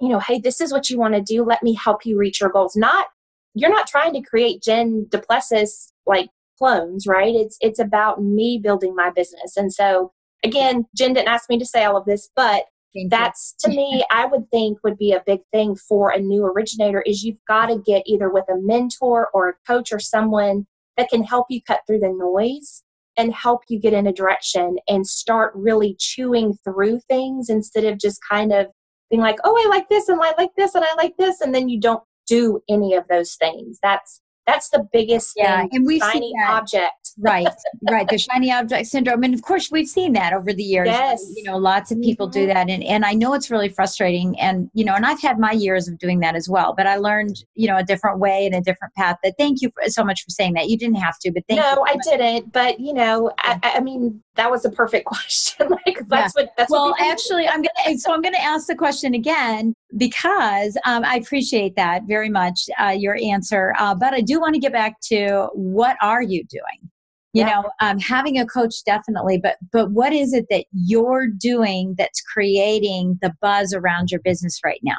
you 0.00 0.08
know 0.08 0.18
hey 0.18 0.38
this 0.38 0.60
is 0.60 0.72
what 0.72 0.90
you 0.90 0.98
want 0.98 1.14
to 1.14 1.20
do 1.20 1.44
let 1.44 1.62
me 1.62 1.74
help 1.74 2.04
you 2.04 2.18
reach 2.18 2.40
your 2.40 2.50
goals 2.50 2.76
not 2.76 3.06
you're 3.54 3.70
not 3.70 3.86
trying 3.86 4.12
to 4.12 4.22
create 4.22 4.62
jen 4.62 5.06
duplessis 5.10 5.92
like 6.06 6.28
clones 6.58 7.06
right 7.06 7.34
it's 7.34 7.56
it's 7.60 7.78
about 7.78 8.22
me 8.22 8.60
building 8.62 8.94
my 8.94 9.10
business 9.10 9.56
and 9.56 9.72
so 9.72 10.12
again 10.44 10.84
jen 10.96 11.14
didn't 11.14 11.28
ask 11.28 11.48
me 11.48 11.58
to 11.58 11.66
say 11.66 11.84
all 11.84 11.96
of 11.96 12.04
this 12.04 12.30
but 12.36 12.64
Thank 12.92 13.10
that's 13.10 13.54
you. 13.64 13.70
to 13.70 13.76
me 13.76 14.04
i 14.10 14.26
would 14.26 14.50
think 14.50 14.78
would 14.84 14.98
be 14.98 15.12
a 15.12 15.22
big 15.26 15.40
thing 15.52 15.74
for 15.74 16.10
a 16.10 16.18
new 16.18 16.44
originator 16.44 17.02
is 17.02 17.22
you've 17.22 17.44
got 17.48 17.66
to 17.66 17.78
get 17.78 18.02
either 18.06 18.28
with 18.28 18.44
a 18.50 18.60
mentor 18.60 19.28
or 19.32 19.48
a 19.48 19.54
coach 19.66 19.92
or 19.92 19.98
someone 19.98 20.66
that 20.96 21.08
can 21.08 21.22
help 21.22 21.46
you 21.48 21.62
cut 21.62 21.80
through 21.86 22.00
the 22.00 22.08
noise 22.08 22.82
and 23.20 23.34
help 23.34 23.60
you 23.68 23.78
get 23.78 23.92
in 23.92 24.06
a 24.06 24.12
direction 24.12 24.78
and 24.88 25.06
start 25.06 25.52
really 25.54 25.94
chewing 25.98 26.54
through 26.64 26.98
things 27.06 27.50
instead 27.50 27.84
of 27.84 27.98
just 27.98 28.18
kind 28.26 28.50
of 28.50 28.66
being 29.10 29.20
like, 29.20 29.36
oh, 29.44 29.54
I 29.62 29.68
like 29.68 29.90
this 29.90 30.08
and 30.08 30.18
I 30.22 30.32
like 30.38 30.52
this 30.56 30.74
and 30.74 30.82
I 30.82 30.94
like 30.96 31.14
this. 31.18 31.42
And 31.42 31.54
then 31.54 31.68
you 31.68 31.78
don't 31.78 32.02
do 32.26 32.60
any 32.70 32.94
of 32.94 33.04
those 33.08 33.34
things. 33.34 33.78
That's 33.82 34.22
that's 34.50 34.70
the 34.70 34.86
biggest 34.92 35.34
yeah, 35.36 35.60
thing. 35.60 35.70
And 35.72 35.86
we 35.86 36.00
shiny 36.00 36.32
object. 36.48 37.12
right, 37.18 37.48
right. 37.90 38.08
The 38.08 38.18
shiny 38.18 38.52
object 38.52 38.86
syndrome. 38.86 39.22
And 39.22 39.34
of 39.34 39.42
course 39.42 39.70
we've 39.70 39.88
seen 39.88 40.12
that 40.14 40.32
over 40.32 40.52
the 40.52 40.62
years. 40.62 40.88
Yes. 40.88 41.24
You 41.36 41.44
know, 41.44 41.56
lots 41.56 41.90
of 41.90 42.00
people 42.00 42.26
mm-hmm. 42.26 42.40
do 42.40 42.46
that. 42.46 42.68
And 42.68 42.82
and 42.82 43.04
I 43.04 43.12
know 43.12 43.34
it's 43.34 43.50
really 43.50 43.68
frustrating. 43.68 44.38
And, 44.40 44.70
you 44.74 44.84
know, 44.84 44.94
and 44.94 45.06
I've 45.06 45.20
had 45.20 45.38
my 45.38 45.52
years 45.52 45.88
of 45.88 45.98
doing 45.98 46.20
that 46.20 46.34
as 46.34 46.48
well. 46.48 46.74
But 46.76 46.86
I 46.86 46.96
learned, 46.96 47.44
you 47.54 47.68
know, 47.68 47.76
a 47.76 47.84
different 47.84 48.18
way 48.18 48.46
and 48.46 48.54
a 48.54 48.60
different 48.60 48.94
path. 48.94 49.16
That 49.22 49.34
thank 49.38 49.62
you 49.62 49.70
for, 49.74 49.88
so 49.88 50.04
much 50.04 50.22
for 50.22 50.30
saying 50.30 50.54
that. 50.54 50.68
You 50.68 50.78
didn't 50.78 50.96
have 50.96 51.18
to, 51.20 51.32
but 51.32 51.44
thank 51.48 51.60
no, 51.60 51.70
you. 51.70 51.76
No, 51.76 51.86
I 51.86 51.96
didn't. 52.02 52.52
But 52.52 52.80
you 52.80 52.92
know, 52.92 53.30
I, 53.38 53.58
I 53.76 53.80
mean, 53.80 54.22
that 54.36 54.50
was 54.50 54.64
a 54.64 54.70
perfect 54.70 55.06
question. 55.06 55.68
like 55.68 56.00
that's 56.08 56.34
yeah. 56.36 56.42
what 56.42 56.52
that's 56.56 56.70
well, 56.70 56.90
what 56.90 57.00
actually 57.00 57.46
I'm 57.46 57.62
gonna 57.62 57.98
so 57.98 58.12
I'm 58.12 58.22
gonna 58.22 58.38
ask 58.38 58.66
the 58.66 58.74
question 58.74 59.14
again 59.14 59.74
because 59.96 60.76
um, 60.84 61.04
I 61.04 61.16
appreciate 61.16 61.76
that 61.76 62.02
very 62.06 62.28
much, 62.28 62.68
uh, 62.80 62.94
your 62.96 63.18
answer. 63.22 63.74
Uh, 63.78 63.94
but 63.94 64.14
I 64.14 64.20
do 64.20 64.40
want 64.40 64.54
to 64.54 64.60
get 64.60 64.72
back 64.72 65.00
to 65.04 65.48
what 65.54 65.96
are 66.00 66.22
you 66.22 66.44
doing? 66.44 66.90
You 67.32 67.44
yeah. 67.44 67.60
know, 67.60 67.70
um, 67.80 67.98
having 68.00 68.38
a 68.38 68.46
coach 68.46 68.74
definitely, 68.84 69.38
but 69.38 69.56
but 69.72 69.92
what 69.92 70.12
is 70.12 70.32
it 70.32 70.46
that 70.50 70.64
you're 70.72 71.28
doing 71.28 71.94
that's 71.96 72.20
creating 72.20 73.20
the 73.22 73.32
buzz 73.40 73.72
around 73.72 74.10
your 74.10 74.20
business 74.20 74.58
right 74.64 74.80
now? 74.82 74.98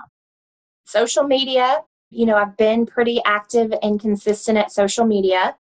Social 0.85 1.23
media. 1.23 1.81
You 2.09 2.25
know, 2.25 2.35
I've 2.35 2.55
been 2.55 2.85
pretty 2.85 3.21
active 3.25 3.73
and 3.83 3.99
consistent 3.99 4.57
at 4.57 4.71
social 4.71 5.05
media, 5.05 5.57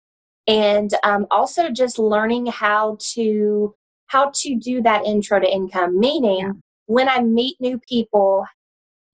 and 0.48 0.92
um, 1.04 1.28
also 1.30 1.70
just 1.70 2.00
learning 2.00 2.48
how 2.48 2.98
to 3.14 3.76
how 4.08 4.32
to 4.34 4.56
do 4.56 4.82
that 4.82 5.06
intro 5.06 5.40
to 5.40 5.48
income. 5.48 6.00
Meaning, 6.00 6.40
yeah. 6.40 6.52
when 6.88 7.08
I 7.08 7.22
meet 7.22 7.58
new 7.60 7.80
people, 7.88 8.46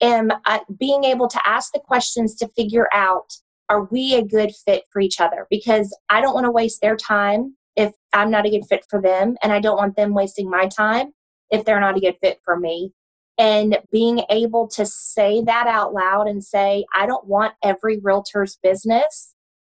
am 0.01 0.31
uh, 0.45 0.59
being 0.79 1.03
able 1.03 1.27
to 1.27 1.39
ask 1.45 1.71
the 1.73 1.79
questions 1.79 2.35
to 2.35 2.47
figure 2.49 2.87
out 2.93 3.31
are 3.69 3.85
we 3.85 4.15
a 4.15 4.23
good 4.23 4.51
fit 4.65 4.83
for 4.91 5.01
each 5.01 5.21
other? 5.21 5.47
Because 5.49 5.95
i 6.09 6.21
don't 6.21 6.33
want 6.33 6.45
to 6.45 6.51
waste 6.51 6.81
their 6.81 6.97
time 6.97 7.55
if 7.75 7.93
i'm 8.13 8.29
not 8.29 8.45
a 8.45 8.49
good 8.49 8.65
fit 8.67 8.85
for 8.89 9.01
them 9.01 9.35
and 9.41 9.53
i 9.53 9.59
don't 9.59 9.77
want 9.77 9.95
them 9.95 10.13
wasting 10.13 10.49
my 10.49 10.67
time 10.67 11.13
if 11.49 11.65
they're 11.65 11.79
not 11.79 11.97
a 11.97 12.01
good 12.01 12.15
fit 12.21 12.39
for 12.45 12.57
me. 12.57 12.93
And 13.37 13.79
being 13.91 14.23
able 14.29 14.67
to 14.69 14.85
say 14.85 15.41
that 15.43 15.67
out 15.67 15.93
loud 15.93 16.27
and 16.27 16.43
say 16.43 16.85
i 16.95 17.05
don't 17.05 17.27
want 17.27 17.53
every 17.63 17.99
realtor's 17.99 18.57
business 18.61 19.33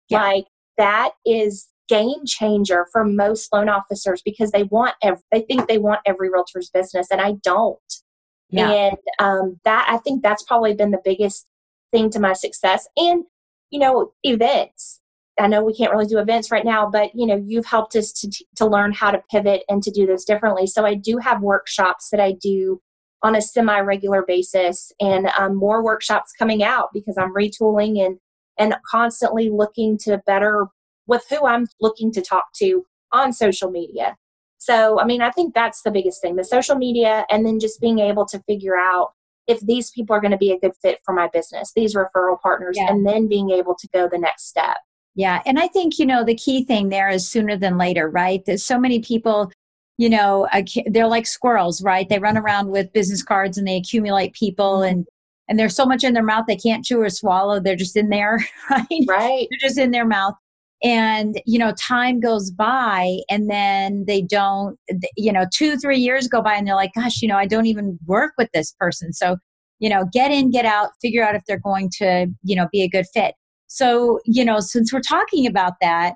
yeah. 0.10 0.22
like 0.22 0.46
that 0.78 1.12
is 1.26 1.70
game 1.88 2.26
changer 2.26 2.88
for 2.92 3.04
most 3.04 3.52
loan 3.54 3.70
officers 3.70 4.22
because 4.24 4.52
they 4.52 4.64
want 4.64 4.96
ev- 5.04 5.22
they 5.32 5.42
think 5.42 5.68
they 5.68 5.78
want 5.78 6.00
every 6.06 6.30
realtor's 6.30 6.70
business 6.70 7.08
and 7.12 7.22
i 7.22 7.34
don't 7.44 8.03
yeah. 8.50 8.70
And 8.70 8.98
um, 9.20 9.60
that 9.66 9.88
I 9.90 9.98
think 9.98 10.22
that's 10.22 10.44
probably 10.44 10.74
been 10.74 10.92
the 10.92 11.02
biggest 11.04 11.48
thing 11.92 12.10
to 12.12 12.20
my 12.20 12.34
success. 12.34 12.88
And, 12.98 13.24
you 13.70 13.80
know, 13.80 14.14
events. 14.24 15.00
I 15.40 15.48
know 15.48 15.64
we 15.64 15.74
can't 15.74 15.92
really 15.92 16.06
do 16.06 16.20
events 16.20 16.52
right 16.52 16.66
now, 16.66 16.88
but 16.88 17.10
you 17.16 17.26
know, 17.26 17.44
you've 17.44 17.66
helped 17.66 17.96
us 17.96 18.12
to 18.14 18.46
to 18.58 18.68
learn 18.68 18.94
how 18.94 19.10
to 19.10 19.24
pivot 19.32 19.64
and 19.68 19.82
to 19.82 19.90
do 19.90 20.06
this 20.06 20.26
differently. 20.26 20.68
So 20.68 20.86
I 20.86 20.94
do 20.94 21.18
have 21.18 21.42
workshops 21.42 22.10
that 22.12 22.20
I 22.20 22.34
do 22.34 22.80
on 23.24 23.36
a 23.36 23.42
semi-regular 23.42 24.26
basis, 24.28 24.92
and 25.00 25.28
um, 25.38 25.56
more 25.56 25.84
workshops 25.84 26.34
coming 26.38 26.62
out 26.62 26.90
because 26.94 27.18
I'm 27.18 27.34
retooling 27.34 28.06
and 28.06 28.18
and 28.60 28.76
constantly 28.86 29.50
looking 29.50 29.98
to 30.00 30.22
better 30.28 30.68
with 31.08 31.26
who 31.30 31.46
I'm 31.46 31.66
looking 31.82 32.12
to 32.12 32.22
talk 32.22 32.46
to 32.58 32.86
on 33.12 33.34
social 33.34 33.72
media. 33.72 34.16
So, 34.64 35.00
I 35.00 35.06
mean, 35.06 35.22
I 35.22 35.30
think 35.30 35.54
that's 35.54 35.82
the 35.82 35.92
biggest 35.92 36.22
thing 36.22 36.36
the 36.36 36.44
social 36.44 36.76
media, 36.76 37.26
and 37.30 37.46
then 37.46 37.60
just 37.60 37.82
being 37.82 38.00
able 38.00 38.26
to 38.28 38.40
figure 38.48 38.78
out 38.78 39.12
if 39.46 39.60
these 39.60 39.92
people 39.92 40.16
are 40.16 40.22
going 40.22 40.32
to 40.32 40.38
be 40.38 40.52
a 40.52 40.60
good 40.60 40.72
fit 40.82 41.00
for 41.04 41.14
my 41.14 41.28
business, 41.34 41.74
these 41.76 41.96
referral 41.96 42.40
partners, 42.42 42.78
yeah. 42.80 42.90
and 42.90 43.06
then 43.06 43.28
being 43.28 43.50
able 43.50 43.76
to 43.76 43.88
go 43.94 44.08
the 44.08 44.18
next 44.18 44.48
step. 44.48 44.78
Yeah. 45.16 45.42
And 45.46 45.60
I 45.60 45.68
think, 45.68 46.00
you 46.00 46.06
know, 46.06 46.24
the 46.24 46.36
key 46.36 46.64
thing 46.64 46.90
there 46.90 47.10
is 47.10 47.28
sooner 47.30 47.58
than 47.58 47.78
later, 47.78 48.10
right? 48.10 48.44
There's 48.46 48.66
so 48.66 48.80
many 48.80 49.00
people, 49.00 49.52
you 49.98 50.10
know, 50.10 50.48
they're 50.88 51.08
like 51.08 51.28
squirrels, 51.28 51.84
right? 51.84 52.08
They 52.08 52.20
run 52.20 52.38
around 52.38 52.70
with 52.70 52.94
business 52.94 53.22
cards 53.22 53.58
and 53.58 53.68
they 53.68 53.76
accumulate 53.78 54.34
people 54.34 54.80
mm-hmm. 54.80 54.92
and 54.92 55.08
and 55.50 55.60
there's 55.60 55.76
so 55.76 55.86
much 55.86 56.06
in 56.06 56.14
their 56.14 56.24
mouth 56.24 56.46
they 56.48 56.56
can't 56.56 56.86
chew 56.86 57.02
or 57.02 57.10
swallow. 57.10 57.60
They're 57.60 57.76
just 57.76 57.98
in 57.98 58.08
there, 58.08 58.40
right? 58.72 58.88
Right. 59.08 59.48
They're 59.52 59.70
just 59.70 59.78
in 59.78 59.92
their 59.92 60.06
mouth. 60.06 60.36
And, 60.84 61.42
you 61.46 61.58
know, 61.58 61.72
time 61.80 62.20
goes 62.20 62.52
by 62.52 63.20
and 63.30 63.50
then 63.50 64.04
they 64.06 64.22
don't, 64.22 64.78
you 65.16 65.32
know, 65.32 65.46
two, 65.54 65.78
three 65.78 66.00
years 66.00 66.28
go 66.28 66.42
by 66.42 66.56
and 66.56 66.68
they're 66.68 66.76
like, 66.76 66.92
gosh, 66.94 67.22
you 67.22 67.28
know, 67.30 67.38
I 67.38 67.46
don't 67.46 67.68
even 67.68 67.98
work 68.06 68.34
with 68.38 68.50
this 68.54 68.74
person. 68.78 69.14
So, 69.14 69.38
you 69.80 69.90
know, 69.90 70.06
get 70.12 70.32
in, 70.32 70.52
get 70.52 70.66
out, 70.66 70.90
figure 71.02 71.24
out 71.24 71.36
if 71.36 71.44
they're 71.48 71.58
going 71.58 71.90
to, 72.00 72.28
you 72.44 72.56
know, 72.56 72.68
be 72.72 72.84
a 72.84 72.90
good 72.90 73.06
fit. 73.14 73.36
So, 73.68 74.20
you 74.26 74.44
know, 74.44 74.60
since 74.60 74.92
we're 74.92 75.00
talking 75.00 75.48
about 75.48 75.74
that, 75.80 76.16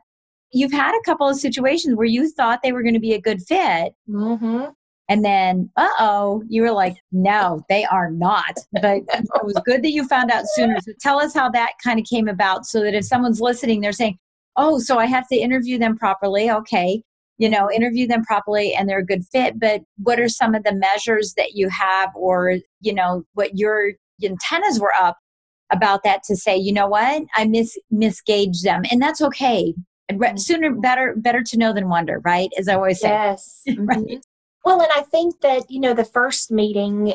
you've 0.52 0.74
had 0.74 0.94
a 0.94 1.04
couple 1.06 1.30
of 1.30 1.38
situations 1.38 1.96
where 1.96 2.06
you 2.06 2.30
thought 2.30 2.60
they 2.62 2.74
were 2.74 2.84
going 2.84 2.94
to 2.94 3.00
be 3.00 3.14
a 3.14 3.22
good 3.22 3.42
fit. 3.42 3.94
Mm-hmm. 4.10 4.66
And 5.10 5.24
then, 5.24 5.70
uh 5.78 5.88
oh, 6.00 6.44
you 6.50 6.62
were 6.62 6.74
like, 6.74 6.98
no, 7.14 7.64
they 7.70 7.86
are 7.86 8.12
not. 8.12 8.58
But 8.74 9.04
it 9.08 9.46
was 9.46 9.60
good 9.66 9.82
that 9.84 9.92
you 9.92 10.06
found 10.06 10.30
out 10.30 10.44
sooner. 10.56 10.76
So 10.82 10.92
tell 11.00 11.22
us 11.22 11.34
how 11.34 11.50
that 11.52 11.72
kind 11.82 12.00
of 12.00 12.06
came 12.06 12.28
about 12.28 12.66
so 12.66 12.82
that 12.82 12.94
if 12.94 13.06
someone's 13.06 13.40
listening, 13.40 13.80
they're 13.80 13.94
saying, 13.94 14.18
oh, 14.58 14.80
so 14.80 14.98
I 14.98 15.06
have 15.06 15.28
to 15.30 15.38
interview 15.38 15.78
them 15.78 15.98
properly. 15.98 16.50
Okay. 16.50 17.04
You 17.38 17.50
know, 17.50 17.70
interview 17.72 18.08
them 18.08 18.24
properly 18.24 18.74
and 18.74 18.90
they're 18.90 19.00
a 19.00 19.06
good 19.06 19.24
fit. 19.32 19.60
But 19.60 19.82
what 19.98 20.20
are 20.20 20.28
some 20.28 20.56
of 20.56 20.64
the 20.64 20.74
measures 20.74 21.36
that 21.38 21.52
you 21.54 21.70
have 21.70 22.10
or, 22.16 22.58
you 22.82 22.94
know, 22.94 23.24
what 23.34 23.58
your 23.58 23.92
antennas 24.24 24.80
were 24.80 24.94
up 25.00 25.18
about 25.70 26.04
that 26.04 26.24
to 26.24 26.36
say, 26.36 26.58
you 26.58 26.74
know 26.74 26.88
what, 26.88 27.24
I 27.36 27.46
mis 27.46 27.78
misgauge 27.94 28.64
them. 28.64 28.84
And 28.92 29.02
that's 29.02 29.22
okay. 29.22 29.74
Mm-hmm. 30.12 30.38
Sooner 30.38 30.74
better 30.74 31.16
better 31.18 31.44
to 31.44 31.58
know 31.58 31.74
than 31.74 31.90
wonder, 31.90 32.22
right? 32.24 32.50
As 32.58 32.68
I 32.68 32.76
always 32.76 33.02
say. 33.02 33.10
Yes. 33.10 33.62
right? 33.78 33.98
Mm-hmm. 34.00 34.18
Well, 34.66 34.82
and 34.82 34.92
I 34.96 35.02
think 35.02 35.42
that, 35.42 35.70
you 35.70 35.80
know, 35.80 35.94
the 35.94 36.04
first 36.04 36.52
meeting, 36.52 37.14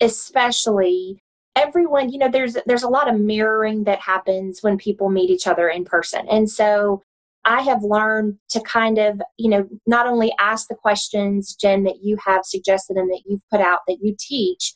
especially, 0.00 1.22
everyone, 1.56 2.10
you 2.10 2.18
know, 2.18 2.28
there's 2.30 2.56
there's 2.66 2.82
a 2.82 2.88
lot 2.88 3.08
of 3.12 3.20
mirroring 3.20 3.84
that 3.84 4.00
happens 4.00 4.62
when 4.62 4.76
people 4.78 5.08
meet 5.10 5.30
each 5.30 5.46
other 5.46 5.68
in 5.68 5.84
person. 5.84 6.26
And 6.28 6.50
so 6.50 7.02
I 7.44 7.62
have 7.62 7.82
learned 7.82 8.38
to 8.50 8.60
kind 8.60 8.98
of, 8.98 9.20
you 9.38 9.50
know, 9.50 9.68
not 9.86 10.06
only 10.06 10.32
ask 10.38 10.68
the 10.68 10.74
questions, 10.74 11.54
Jen, 11.54 11.84
that 11.84 12.02
you 12.02 12.16
have 12.24 12.44
suggested 12.44 12.96
and 12.96 13.10
that 13.10 13.22
you've 13.26 13.46
put 13.50 13.60
out 13.60 13.80
that 13.86 13.98
you 14.00 14.16
teach, 14.18 14.74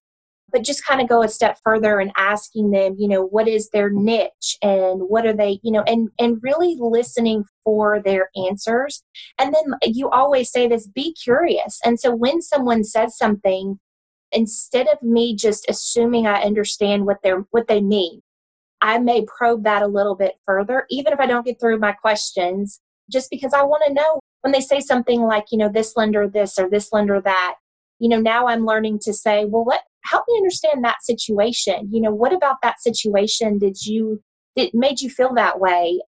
but 0.51 0.65
just 0.65 0.85
kind 0.85 1.01
of 1.01 1.09
go 1.09 1.23
a 1.23 1.29
step 1.29 1.59
further 1.63 1.99
and 1.99 2.13
asking 2.17 2.71
them, 2.71 2.95
you 2.99 3.09
know, 3.09 3.25
what 3.25 3.49
is 3.49 3.71
their 3.71 3.91
niche 3.91 4.59
and 4.63 5.03
what 5.03 5.27
are 5.27 5.33
they, 5.33 5.61
you 5.63 5.73
know, 5.73 5.83
and 5.83 6.11
and 6.19 6.39
really 6.43 6.77
listening 6.79 7.45
for 7.65 8.01
their 8.01 8.29
answers. 8.49 9.03
And 9.39 9.55
then 9.55 9.79
you 9.85 10.11
always 10.11 10.51
say 10.51 10.69
this, 10.69 10.87
be 10.87 11.15
curious. 11.15 11.81
And 11.85 11.99
so 11.99 12.15
when 12.15 12.43
someone 12.43 12.85
says 12.85 13.17
something, 13.17 13.79
instead 14.33 14.87
of 14.89 15.03
me 15.03 15.35
just 15.35 15.67
assuming 15.69 16.27
I 16.27 16.43
understand 16.43 17.07
what 17.07 17.19
they're 17.23 17.45
what 17.51 17.69
they 17.69 17.81
mean, 17.81 18.23
I 18.81 18.99
may 18.99 19.25
probe 19.27 19.65
that 19.65 19.83
a 19.83 19.87
little 19.87 20.15
bit 20.15 20.35
further, 20.47 20.87
even 20.91 21.13
if 21.13 21.21
I 21.21 21.27
don't 21.27 21.47
get 21.47 21.61
through 21.61 21.79
my 21.79 21.93
questions, 21.93 22.81
just 23.11 23.31
because 23.31 23.53
I 23.53 23.63
want 23.63 23.85
to 23.87 23.95
know 23.95 24.21
when 24.43 24.53
they 24.53 24.61
say 24.61 24.81
something 24.81 25.23
like, 25.23 25.47
you 25.51 25.59
know, 25.59 25.69
this 25.69 25.97
lender 25.97 26.29
this 26.29 26.59
or 26.59 26.71
this 26.71 26.93
lender 26.93 27.21
that, 27.21 27.57
you 27.99 28.09
know, 28.09 28.21
now 28.21 28.47
I'm 28.47 28.65
learning 28.65 29.01
to 29.03 29.13
say, 29.13 29.45
well, 29.45 29.65
what 29.65 29.83
help 30.05 30.25
me 30.29 30.37
understand 30.39 30.85
that 30.85 31.03
situation. 31.03 31.89
You 31.93 32.01
know, 32.01 32.13
what 32.13 32.33
about 32.33 32.57
that 32.63 32.81
situation 32.81 33.59
did 33.59 33.85
you 33.85 34.23
it 34.57 34.75
made 34.75 35.01
you 35.01 35.11
feel 35.11 35.35
that 35.35 35.61
way? 35.61 36.01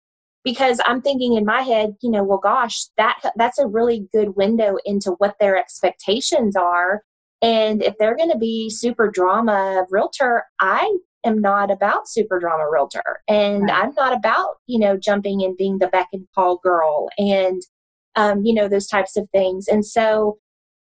Because 0.43 0.81
I'm 0.87 1.03
thinking 1.03 1.35
in 1.35 1.45
my 1.45 1.62
head, 1.62 1.97
you 2.03 2.11
know, 2.11 2.25
well 2.25 2.39
gosh, 2.39 2.87
that 2.97 3.21
that's 3.37 3.59
a 3.59 3.67
really 3.67 4.09
good 4.12 4.37
window 4.37 4.77
into 4.85 5.12
what 5.19 5.37
their 5.41 5.57
expectations 5.57 6.57
are. 6.57 7.03
And 7.42 7.83
if 7.83 7.94
they're 7.98 8.16
going 8.16 8.31
to 8.31 8.38
be 8.38 8.70
super 8.70 9.11
drama 9.11 9.87
realtor, 9.90 10.44
I 10.61 10.98
am 11.24 11.40
not 11.40 11.70
about 11.70 12.09
super 12.09 12.38
drama 12.38 12.64
realtor 12.70 13.20
and 13.29 13.64
right. 13.64 13.85
i'm 13.85 13.92
not 13.94 14.12
about 14.12 14.57
you 14.66 14.79
know 14.79 14.96
jumping 14.96 15.42
and 15.42 15.55
being 15.57 15.79
the 15.79 15.87
beck 15.88 16.09
and 16.14 16.26
call 16.35 16.59
girl 16.62 17.11
and 17.18 17.61
um, 18.16 18.42
you 18.42 18.55
know 18.55 18.68
those 18.68 18.87
types 18.87 19.18
of 19.18 19.29
things 19.31 19.68
and 19.68 19.85
so 19.85 20.38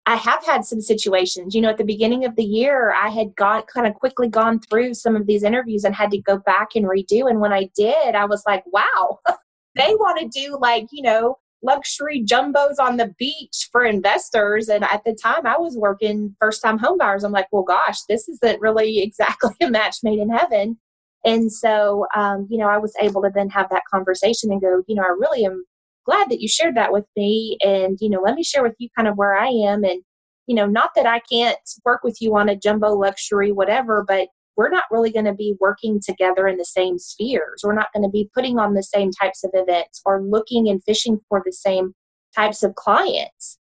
I 0.09 0.15
have 0.15 0.45
had 0.47 0.65
some 0.65 0.81
situations. 0.81 1.53
You 1.53 1.61
know, 1.61 1.69
at 1.69 1.79
the 1.79 1.85
beginning 1.85 2.25
of 2.25 2.37
the 2.37 2.45
year, 2.45 2.95
I 2.95 3.09
had 3.09 3.35
got 3.35 3.67
kind 3.67 3.89
of 3.89 3.95
quickly 3.95 4.29
gone 4.29 4.61
through 4.61 4.95
some 4.95 5.17
of 5.17 5.27
these 5.27 5.43
interviews 5.43 5.83
and 5.83 5.97
had 5.97 6.13
to 6.13 6.23
go 6.23 6.39
back 6.39 6.77
and 6.77 6.87
redo. 6.87 7.29
And 7.29 7.41
when 7.41 7.53
I 7.53 7.69
did, 7.75 8.15
I 8.15 8.25
was 8.25 8.45
like, 8.47 8.63
wow, 8.67 9.19
they 9.75 9.97
want 9.97 10.21
to 10.21 10.29
do 10.29 10.59
like, 10.61 10.87
you 10.93 11.03
know, 11.03 11.39
luxury 11.67 12.25
jumbos 12.25 12.77
on 12.79 12.97
the 12.97 13.13
beach 13.19 13.69
for 13.73 13.85
investors. 13.85 14.69
And 14.69 14.85
at 14.85 15.03
the 15.05 15.15
time, 15.15 15.47
I 15.47 15.59
was 15.59 15.77
working 15.77 16.35
first 16.41 16.63
time 16.63 16.79
home 16.79 16.99
buyers. 16.99 17.25
I'm 17.25 17.33
like, 17.33 17.49
well, 17.53 17.65
gosh, 17.65 17.99
this 18.09 18.29
isn't 18.29 18.61
really 18.61 18.99
exactly 19.03 19.55
a 19.61 19.71
match 19.71 19.97
made 20.03 20.19
in 20.19 20.31
heaven. 20.31 20.79
And 21.25 21.53
so, 21.53 22.07
um, 22.15 22.47
you 22.49 22.57
know, 22.57 22.69
I 22.69 22.79
was 22.79 22.95
able 23.01 23.21
to 23.23 23.31
then 23.35 23.51
have 23.51 23.69
that 23.71 23.83
conversation 23.93 24.53
and 24.53 24.61
go, 24.61 24.83
you 24.87 24.95
know, 24.95 25.03
I 25.03 25.09
really 25.09 25.45
am 25.45 25.65
glad 26.05 26.31
that 26.31 26.41
you 26.41 26.49
shared 26.49 26.77
that 26.77 26.93
with 26.93 27.05
me. 27.17 27.59
And, 27.63 27.99
you 28.01 28.09
know, 28.09 28.21
let 28.21 28.37
me 28.37 28.45
share 28.45 28.63
with 28.63 28.77
you 28.79 28.89
kind 28.97 29.09
of 29.09 29.17
where 29.17 29.37
I 29.37 29.49
am. 29.49 29.83
And, 29.83 30.03
you 30.47 30.55
know, 30.55 30.67
not 30.67 30.91
that 30.95 31.07
I 31.07 31.21
can't 31.31 31.59
work 31.85 32.05
with 32.05 32.19
you 32.21 32.37
on 32.37 32.49
a 32.49 32.57
jumbo 32.57 32.95
luxury, 32.95 33.51
whatever, 33.51 34.05
but 34.07 34.29
we're 34.57 34.71
not 34.71 34.85
really 34.91 35.13
going 35.13 35.27
to 35.27 35.35
be 35.35 35.55
working 35.61 36.01
together 36.01 36.49
in 36.49 36.57
the 36.57 36.65
same 36.65 36.99
spheres. 36.99 37.63
We're 37.63 37.75
not 37.75 37.93
going 37.93 38.05
to 38.05 38.11
be 38.11 38.31
putting 38.35 38.59
on 38.59 38.75
the 38.75 38.83
same 38.83 39.11
types 39.11 39.45
of 39.45 39.51
events 39.53 40.01
or 40.05 40.23
looking 40.23 40.69
and 40.69 40.83
fishing 40.85 41.21
for 41.29 41.43
the 41.45 41.53
same 41.53 41.95
types 42.35 42.63
of 42.63 42.75
clients. 42.75 43.59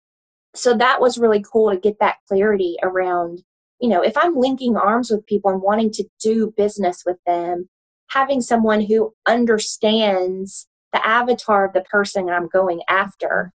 So 0.55 0.75
that 0.77 0.99
was 0.99 1.17
really 1.17 1.43
cool 1.43 1.71
to 1.71 1.77
get 1.77 1.99
that 1.99 2.17
clarity 2.27 2.75
around, 2.81 3.43
you 3.79 3.89
know, 3.89 4.01
if 4.01 4.17
I'm 4.17 4.35
linking 4.35 4.77
arms 4.77 5.11
with 5.11 5.25
people 5.25 5.51
and 5.51 5.61
wanting 5.61 5.91
to 5.91 6.05
do 6.21 6.53
business 6.57 7.03
with 7.05 7.17
them, 7.25 7.69
having 8.09 8.41
someone 8.41 8.81
who 8.81 9.13
understands 9.27 10.67
the 10.91 11.05
avatar 11.05 11.65
of 11.65 11.73
the 11.73 11.81
person 11.81 12.29
I'm 12.29 12.47
going 12.47 12.81
after 12.89 13.53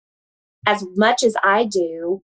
as 0.66 0.85
much 0.97 1.23
as 1.23 1.37
I 1.42 1.64
do 1.64 2.23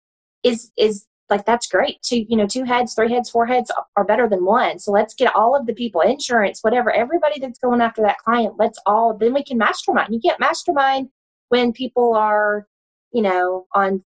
is 0.43 0.73
is 0.77 1.07
like 1.31 1.45
that's 1.47 1.67
great. 1.67 2.03
Two 2.03 2.25
you 2.29 2.37
know 2.37 2.47
two 2.47 2.65
heads 2.65 2.95
three 2.95 3.13
heads 3.13 3.31
four 3.31 3.47
heads 3.47 3.71
are 3.97 4.05
better 4.05 4.29
than 4.29 4.45
one. 4.45 4.79
So 4.79 4.93
let's 4.93 5.15
get 5.15 5.35
all 5.35 5.57
of 5.57 5.67
the 5.67 5.75
people 5.75 6.01
insurance 6.01 6.61
whatever 6.63 6.93
everybody 6.93 7.41
that's 7.41 7.59
going 7.59 7.81
after 7.81 8.03
that 8.03 8.19
client 8.19 8.55
let's 8.59 8.79
all 8.87 9.17
then 9.17 9.35
we 9.35 9.43
can 9.43 9.59
mastermind. 9.59 10.13
You 10.13 10.21
can't 10.21 10.41
mastermind 10.41 11.09
when 11.49 11.73
people 11.73 12.15
are 12.15 12.67
you 13.13 13.23
know 13.23 13.67
on 13.75 14.03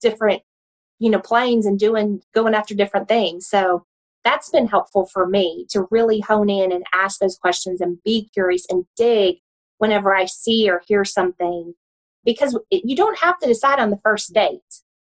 different 0.00 0.42
you 0.98 1.10
know 1.10 1.20
planes 1.20 1.66
and 1.66 1.78
doing 1.78 2.22
going 2.34 2.54
after 2.54 2.74
different 2.74 3.08
things. 3.08 3.48
So 3.48 3.84
that's 4.24 4.50
been 4.50 4.66
helpful 4.66 5.06
for 5.06 5.26
me 5.26 5.66
to 5.70 5.86
really 5.90 6.20
hone 6.20 6.50
in 6.50 6.72
and 6.72 6.84
ask 6.92 7.18
those 7.18 7.38
questions 7.38 7.80
and 7.80 8.02
be 8.04 8.28
curious 8.34 8.66
and 8.68 8.84
dig 8.96 9.36
whenever 9.78 10.14
I 10.14 10.26
see 10.26 10.68
or 10.68 10.82
hear 10.86 11.04
something. 11.04 11.74
Because 12.24 12.58
you 12.70 12.94
don't 12.94 13.18
have 13.18 13.38
to 13.38 13.46
decide 13.46 13.78
on 13.78 13.90
the 13.90 14.00
first 14.02 14.34
date, 14.34 14.60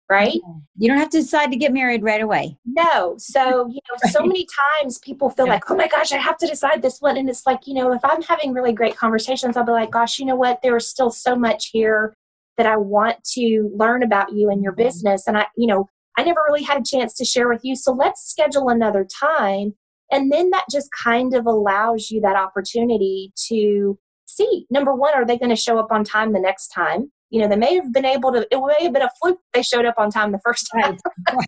right? 0.09 0.39
You 0.77 0.89
don't 0.89 0.97
have 0.97 1.11
to 1.11 1.19
decide 1.19 1.51
to 1.51 1.57
get 1.57 1.71
married 1.71 2.01
right 2.01 2.21
away. 2.21 2.57
No. 2.65 3.15
So, 3.17 3.67
you 3.67 3.79
know, 3.89 3.97
right. 4.03 4.11
so 4.11 4.25
many 4.25 4.47
times 4.81 4.97
people 4.97 5.29
feel 5.29 5.45
yeah. 5.45 5.53
like, 5.53 5.69
oh 5.69 5.75
my 5.75 5.87
gosh, 5.87 6.11
I 6.11 6.17
have 6.17 6.37
to 6.37 6.47
decide 6.47 6.81
this 6.81 6.99
one. 6.99 7.15
And 7.15 7.29
it's 7.29 7.45
like, 7.45 7.67
you 7.67 7.75
know, 7.75 7.93
if 7.93 8.03
I'm 8.03 8.21
having 8.23 8.53
really 8.53 8.73
great 8.73 8.97
conversations, 8.97 9.55
I'll 9.55 9.65
be 9.65 9.71
like, 9.71 9.91
gosh, 9.91 10.17
you 10.17 10.25
know 10.25 10.35
what? 10.35 10.61
There 10.63 10.75
is 10.75 10.89
still 10.89 11.11
so 11.11 11.35
much 11.35 11.69
here 11.71 12.15
that 12.57 12.65
I 12.65 12.75
want 12.75 13.23
to 13.35 13.71
learn 13.75 14.03
about 14.03 14.33
you 14.33 14.49
and 14.49 14.63
your 14.63 14.73
business. 14.73 15.27
And 15.27 15.37
I, 15.37 15.45
you 15.55 15.67
know, 15.67 15.87
I 16.17 16.23
never 16.23 16.41
really 16.47 16.63
had 16.63 16.81
a 16.81 16.83
chance 16.83 17.13
to 17.15 17.25
share 17.25 17.47
with 17.47 17.61
you. 17.63 17.75
So 17.75 17.93
let's 17.93 18.21
schedule 18.29 18.69
another 18.69 19.07
time. 19.19 19.75
And 20.11 20.31
then 20.31 20.49
that 20.49 20.65
just 20.71 20.89
kind 20.91 21.35
of 21.35 21.45
allows 21.45 22.09
you 22.09 22.19
that 22.21 22.35
opportunity 22.35 23.31
to 23.47 23.97
see 24.25 24.65
number 24.69 24.93
one, 24.93 25.13
are 25.13 25.25
they 25.25 25.37
going 25.37 25.49
to 25.49 25.55
show 25.55 25.77
up 25.77 25.91
on 25.91 26.03
time 26.03 26.33
the 26.33 26.39
next 26.39 26.69
time? 26.69 27.11
You 27.29 27.41
know, 27.41 27.47
they 27.47 27.55
may 27.55 27.75
have 27.75 27.91
been 27.93 28.05
able 28.05 28.31
to, 28.33 28.47
it 28.49 28.59
may 28.59 28.83
have 28.83 28.93
been 28.93 29.03
a 29.03 29.09
fluke 29.21 29.39
they 29.53 29.61
showed 29.61 29.85
up 29.85 29.95
on 29.97 30.09
time 30.09 30.31
the 30.31 30.39
first 30.43 30.67
time. 30.73 30.97
Right. 31.33 31.47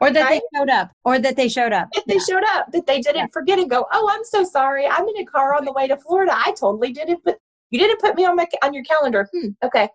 or 0.00 0.10
that 0.10 0.22
right? 0.22 0.42
they 0.52 0.58
showed 0.58 0.68
up 0.68 0.90
or 1.04 1.18
that 1.18 1.36
they 1.36 1.48
showed 1.48 1.72
up 1.72 1.88
if 1.92 2.04
they 2.04 2.14
yeah. 2.14 2.20
showed 2.28 2.44
up 2.54 2.66
that 2.72 2.86
they 2.86 3.00
didn't 3.00 3.16
yeah. 3.16 3.26
forget 3.32 3.58
and 3.58 3.70
go 3.70 3.86
oh 3.92 4.10
i'm 4.12 4.24
so 4.24 4.42
sorry 4.42 4.86
i'm 4.86 5.06
in 5.08 5.18
a 5.18 5.24
car 5.24 5.54
on 5.54 5.64
the 5.64 5.72
way 5.72 5.86
to 5.86 5.96
florida 5.96 6.32
i 6.34 6.52
totally 6.58 6.92
didn't 6.92 7.22
put 7.22 7.36
you 7.70 7.78
didn't 7.78 8.00
put 8.00 8.16
me 8.16 8.24
on 8.24 8.34
my 8.34 8.46
on 8.64 8.74
your 8.74 8.82
calendar 8.82 9.28
hmm, 9.32 9.48
okay 9.62 9.88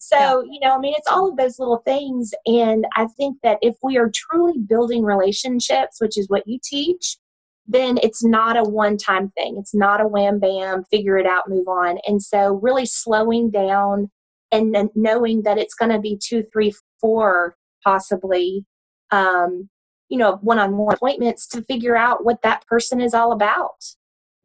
so 0.00 0.18
yeah. 0.18 0.42
you 0.50 0.58
know 0.60 0.74
i 0.74 0.78
mean 0.78 0.94
it's 0.96 1.08
all 1.08 1.30
of 1.30 1.36
those 1.36 1.60
little 1.60 1.80
things 1.84 2.32
and 2.44 2.86
i 2.96 3.06
think 3.16 3.36
that 3.42 3.58
if 3.62 3.76
we 3.84 3.96
are 3.96 4.10
truly 4.12 4.58
building 4.58 5.04
relationships 5.04 6.00
which 6.00 6.18
is 6.18 6.28
what 6.28 6.42
you 6.46 6.58
teach 6.62 7.16
then 7.70 7.98
it's 8.02 8.24
not 8.24 8.56
a 8.56 8.64
one 8.64 8.96
time 8.96 9.30
thing. 9.36 9.56
It's 9.56 9.74
not 9.74 10.00
a 10.00 10.08
wham 10.08 10.40
bam, 10.40 10.82
figure 10.90 11.16
it 11.18 11.26
out, 11.26 11.48
move 11.48 11.68
on. 11.68 11.98
And 12.04 12.20
so, 12.20 12.58
really 12.60 12.84
slowing 12.84 13.48
down 13.48 14.10
and 14.52 14.90
knowing 14.94 15.42
that 15.42 15.58
it's 15.58 15.74
going 15.74 15.90
to 15.90 15.98
be 15.98 16.18
two, 16.20 16.44
three, 16.52 16.74
four, 17.00 17.56
possibly, 17.84 18.64
um, 19.10 19.68
you 20.08 20.18
know, 20.18 20.38
one 20.42 20.58
on 20.58 20.76
one 20.76 20.94
appointments 20.94 21.46
to 21.48 21.62
figure 21.62 21.96
out 21.96 22.24
what 22.24 22.42
that 22.42 22.66
person 22.66 23.00
is 23.00 23.14
all 23.14 23.32
about. 23.32 23.84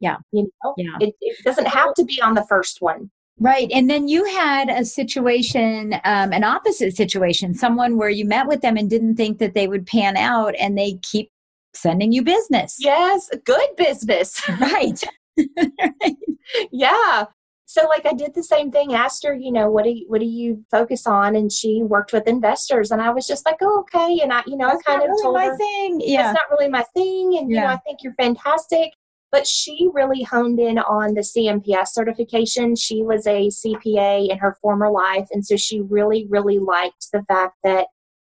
Yeah. 0.00 0.16
You 0.32 0.50
know, 0.64 0.74
yeah. 0.76 0.96
It, 1.00 1.14
it 1.20 1.44
doesn't 1.44 1.68
have 1.68 1.94
to 1.94 2.04
be 2.04 2.20
on 2.22 2.34
the 2.34 2.44
first 2.44 2.80
one. 2.80 3.10
Right. 3.38 3.70
And 3.70 3.90
then 3.90 4.08
you 4.08 4.24
had 4.24 4.70
a 4.70 4.84
situation, 4.84 5.94
um, 6.04 6.32
an 6.32 6.42
opposite 6.42 6.96
situation, 6.96 7.52
someone 7.52 7.98
where 7.98 8.08
you 8.08 8.24
met 8.24 8.46
with 8.46 8.62
them 8.62 8.76
and 8.76 8.88
didn't 8.88 9.16
think 9.16 9.38
that 9.38 9.54
they 9.54 9.68
would 9.68 9.86
pan 9.86 10.16
out 10.16 10.54
and 10.58 10.78
they 10.78 10.94
keep 11.02 11.30
sending 11.74 12.12
you 12.12 12.22
business. 12.22 12.76
Yes, 12.78 13.28
good 13.44 13.68
business. 13.76 14.40
Right. 14.60 15.02
yeah. 16.72 17.26
So 17.76 17.86
like 17.88 18.06
I 18.06 18.14
did 18.14 18.32
the 18.34 18.42
same 18.42 18.70
thing, 18.70 18.94
asked 18.94 19.22
her, 19.26 19.34
you 19.34 19.52
know, 19.52 19.70
what 19.70 19.84
do 19.84 19.90
you 19.90 20.06
what 20.08 20.20
do 20.20 20.26
you 20.26 20.64
focus 20.70 21.06
on? 21.06 21.36
And 21.36 21.52
she 21.52 21.82
worked 21.82 22.10
with 22.10 22.26
investors 22.26 22.90
and 22.90 23.02
I 23.02 23.10
was 23.10 23.26
just 23.26 23.44
like, 23.44 23.56
Oh, 23.60 23.80
okay. 23.80 24.20
And 24.22 24.32
I, 24.32 24.42
you 24.46 24.56
know, 24.56 24.68
That's 24.68 24.82
I 24.86 24.92
kind 24.92 25.02
of 25.02 25.08
really 25.10 25.22
told 25.22 25.34
my 25.34 25.44
her 25.44 25.56
thing. 25.58 26.00
Yeah. 26.02 26.22
that's 26.22 26.38
not 26.38 26.50
really 26.50 26.70
my 26.70 26.84
thing. 26.94 27.36
And 27.36 27.50
you 27.50 27.56
know, 27.56 27.66
I 27.66 27.76
think 27.76 27.98
you're 28.02 28.14
fantastic. 28.14 28.92
But 29.30 29.46
she 29.46 29.90
really 29.92 30.22
honed 30.22 30.58
in 30.58 30.78
on 30.78 31.12
the 31.12 31.20
CMPS 31.20 31.88
certification. 31.88 32.76
She 32.76 33.02
was 33.02 33.26
a 33.26 33.48
CPA 33.48 34.30
in 34.30 34.38
her 34.38 34.56
former 34.62 34.90
life. 34.90 35.26
And 35.32 35.44
so 35.44 35.56
she 35.56 35.82
really, 35.82 36.26
really 36.30 36.58
liked 36.58 37.08
the 37.12 37.24
fact 37.24 37.56
that 37.62 37.88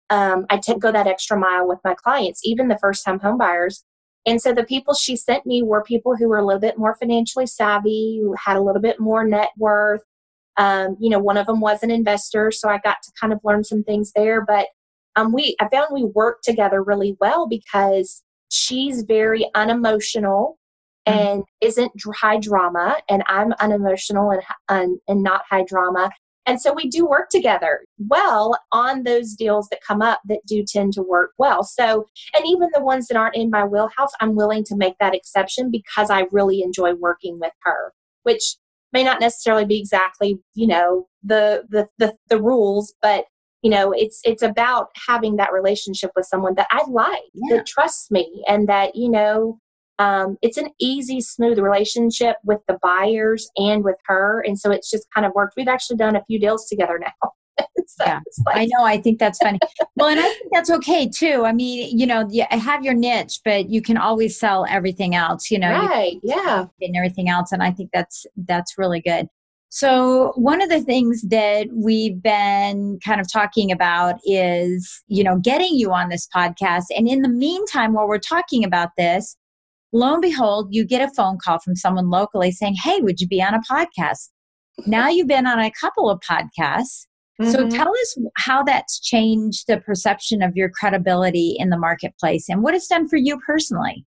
um, 0.10 0.48
I 0.50 0.58
t- 0.58 0.78
go 0.78 0.92
that 0.92 1.08
extra 1.08 1.40
mile 1.40 1.66
with 1.66 1.80
my 1.86 1.94
clients, 1.94 2.42
even 2.44 2.68
the 2.68 2.78
first 2.80 3.06
time 3.06 3.20
home 3.20 3.38
buyers. 3.38 3.86
And 4.26 4.42
so 4.42 4.54
the 4.54 4.64
people 4.64 4.94
she 4.94 5.16
sent 5.16 5.46
me 5.46 5.64
were 5.64 5.84
people 5.84 6.16
who 6.16 6.28
were 6.28 6.38
a 6.38 6.46
little 6.46 6.60
bit 6.60 6.78
more 6.78 6.96
financially 7.00 7.48
savvy, 7.48 8.20
who 8.22 8.36
had 8.44 8.58
a 8.58 8.62
little 8.62 8.82
bit 8.82 9.00
more 9.00 9.24
net 9.24 9.50
worth. 9.58 10.02
Um, 10.58 10.98
you 11.00 11.10
know, 11.10 11.20
one 11.20 11.38
of 11.38 11.46
them 11.46 11.62
was 11.62 11.84
an 11.84 11.92
investor, 11.92 12.52
so 12.52 12.68
I 12.70 12.80
got 12.80 12.98
to 13.04 13.12
kind 13.20 13.32
of 13.32 13.40
learn 13.44 13.64
some 13.64 13.84
things 13.84 14.12
there. 14.14 14.44
But 14.46 14.68
um, 15.16 15.32
we, 15.32 15.56
I 15.62 15.70
found 15.70 15.88
we 15.92 16.04
worked 16.04 16.44
together 16.44 16.84
really 16.84 17.16
well 17.20 17.48
because 17.48 18.22
she's 18.50 19.04
very 19.04 19.50
unemotional 19.56 20.58
and 21.06 21.44
isn't 21.62 21.92
high 22.22 22.40
drama, 22.40 22.98
and 23.10 23.24
I'm 23.28 23.54
unemotional 23.60 24.32
and, 24.32 24.42
and 24.70 25.00
and 25.08 25.24
not 25.24 25.42
high 25.50 25.64
drama. 25.64 26.12
And 26.50 26.60
so 26.60 26.74
we 26.74 26.90
do 26.90 27.06
work 27.06 27.30
together 27.30 27.82
well 28.08 28.58
on 28.72 29.04
those 29.04 29.34
deals 29.34 29.68
that 29.70 29.82
come 29.88 30.02
up 30.02 30.20
that 30.26 30.40
do 30.48 30.64
tend 30.68 30.94
to 30.94 31.04
work 31.04 31.32
well. 31.38 31.64
So, 31.64 32.08
and 32.36 32.44
even 32.48 32.70
the 32.74 32.84
ones 32.84 33.08
that 33.08 33.18
aren't 33.18 33.36
in 33.36 33.52
my 33.52 33.64
wheelhouse, 33.64 34.12
I'm 34.20 34.34
willing 34.36 34.64
to 34.66 34.76
make 34.76 34.96
that 35.00 35.14
exception 35.14 35.70
because 35.70 36.10
I 36.10 36.26
really 36.32 36.64
enjoy 36.64 36.96
working 36.96 37.40
with 37.40 37.54
her, 37.64 37.94
which 38.24 38.56
may 38.92 39.04
not 39.04 39.20
necessarily 39.20 39.66
be 39.66 39.80
exactly, 39.80 40.40
you 40.56 40.66
know, 40.66 41.08
the 41.22 41.66
the 41.70 41.88
the, 42.00 42.16
the 42.30 42.42
rules, 42.42 42.96
but 43.00 43.26
you 43.62 43.70
know, 43.70 43.92
it's 43.92 44.20
it's 44.24 44.42
about 44.42 44.88
having 45.08 45.36
that 45.36 45.54
relationship 45.54 46.10
with 46.16 46.26
someone 46.26 46.56
that 46.56 46.68
I 46.72 46.82
like, 46.90 47.20
Yeah. 47.36 47.58
that 47.58 47.68
trusts 47.68 48.10
me, 48.10 48.44
and 48.48 48.68
that 48.70 48.96
you 48.96 49.10
know 49.12 49.60
um, 50.00 50.38
it's 50.42 50.58
an 50.58 50.70
easy, 50.80 51.22
smooth 51.22 51.60
relationship 51.60 52.38
with 52.44 52.60
the 52.68 52.80
buyers 52.82 53.50
and 53.58 53.84
with 53.84 53.98
her. 54.06 54.42
And 54.48 54.58
so 54.58 54.72
it's 54.72 54.90
just 54.90 55.06
kind 55.14 55.26
of 55.26 55.34
worked. 55.36 55.54
We've 55.58 55.68
actually 55.68 55.98
done 55.98 56.16
a 56.16 56.24
few 56.26 56.40
deals 56.40 56.68
together 56.68 56.98
now. 57.00 57.32
so 57.88 58.06
Yeah. 58.06 58.22
it's 58.26 58.40
like, 58.46 58.56
I 58.56 58.66
know. 58.72 58.86
I 58.86 58.98
think 59.00 59.20
that's 59.20 59.38
funny. 59.40 59.60
well, 59.98 60.08
and 60.08 60.20
I 60.20 60.24
think 60.24 60.48
that's 60.54 60.70
okay 60.72 61.10
too. 61.10 61.44
I 61.46 61.52
mean, 61.52 61.98
you 61.98 62.08
know, 62.08 62.26
you 62.30 62.46
have 62.50 62.84
your 62.86 62.94
niche, 62.94 63.42
but 63.44 63.70
you 63.70 63.82
can 63.82 63.98
always 63.98 64.40
sell 64.40 64.66
everything 64.70 65.14
else. 65.16 65.52
You 65.52 65.60
know, 65.60 65.70
you 65.82 65.88
right. 65.90 66.20
Yeah. 66.24 66.66
and 66.82 66.96
everything 66.96 67.28
else 67.30 67.52
and 67.52 67.62
i 67.62 67.72
think 67.72 67.90
that's 67.94 68.26
that's 68.48 68.78
really 68.78 69.02
good 69.02 69.28
so 69.72 70.32
one 70.36 70.62
of 70.62 70.70
the 70.70 70.82
things 70.82 71.22
that 71.30 71.68
we've 71.74 72.22
been 72.24 73.00
kind 73.06 73.22
of 73.22 73.32
talking 73.32 73.72
about 73.72 74.16
is 74.26 75.04
you 75.08 75.24
know 75.24 75.38
getting 75.38 75.76
you 75.76 75.92
on 75.92 76.10
this 76.10 76.28
podcast 76.36 76.86
and 76.96 77.08
in 77.08 77.22
the 77.22 77.30
meantime 77.30 77.94
while 77.94 78.08
we're 78.08 78.18
talking 78.18 78.64
about 78.64 78.90
this 78.98 79.36
lo 79.94 80.14
and 80.14 80.22
behold 80.22 80.68
you 80.72 80.86
get 80.86 81.02
a 81.08 81.14
phone 81.16 81.38
call 81.44 81.60
from 81.60 81.76
someone 81.76 82.10
locally 82.10 82.52
saying 82.52 82.76
hey 82.84 83.00
would 83.02 83.20
you 83.20 83.28
be 83.28 83.42
on 83.42 83.54
a 83.54 83.62
podcast 83.72 84.30
now 84.86 85.08
you've 85.10 85.28
been 85.28 85.48
on 85.48 85.60
a 85.60 85.72
couple 85.80 86.10
of 86.10 86.20
podcasts 86.22 87.06
so 87.50 87.64
Mhm. 87.66 87.70
tell 87.74 87.90
us 87.90 88.18
how 88.36 88.64
that's 88.64 89.00
changed 89.00 89.66
the 89.68 89.78
perception 89.80 90.42
of 90.42 90.58
your 90.58 90.70
credibility 90.70 91.56
in 91.58 91.70
the 91.70 91.78
marketplace 91.78 92.50
and 92.50 92.64
what 92.64 92.74
it's 92.74 92.88
done 92.88 93.08
for 93.08 93.16
you 93.18 93.40
personally 93.46 94.06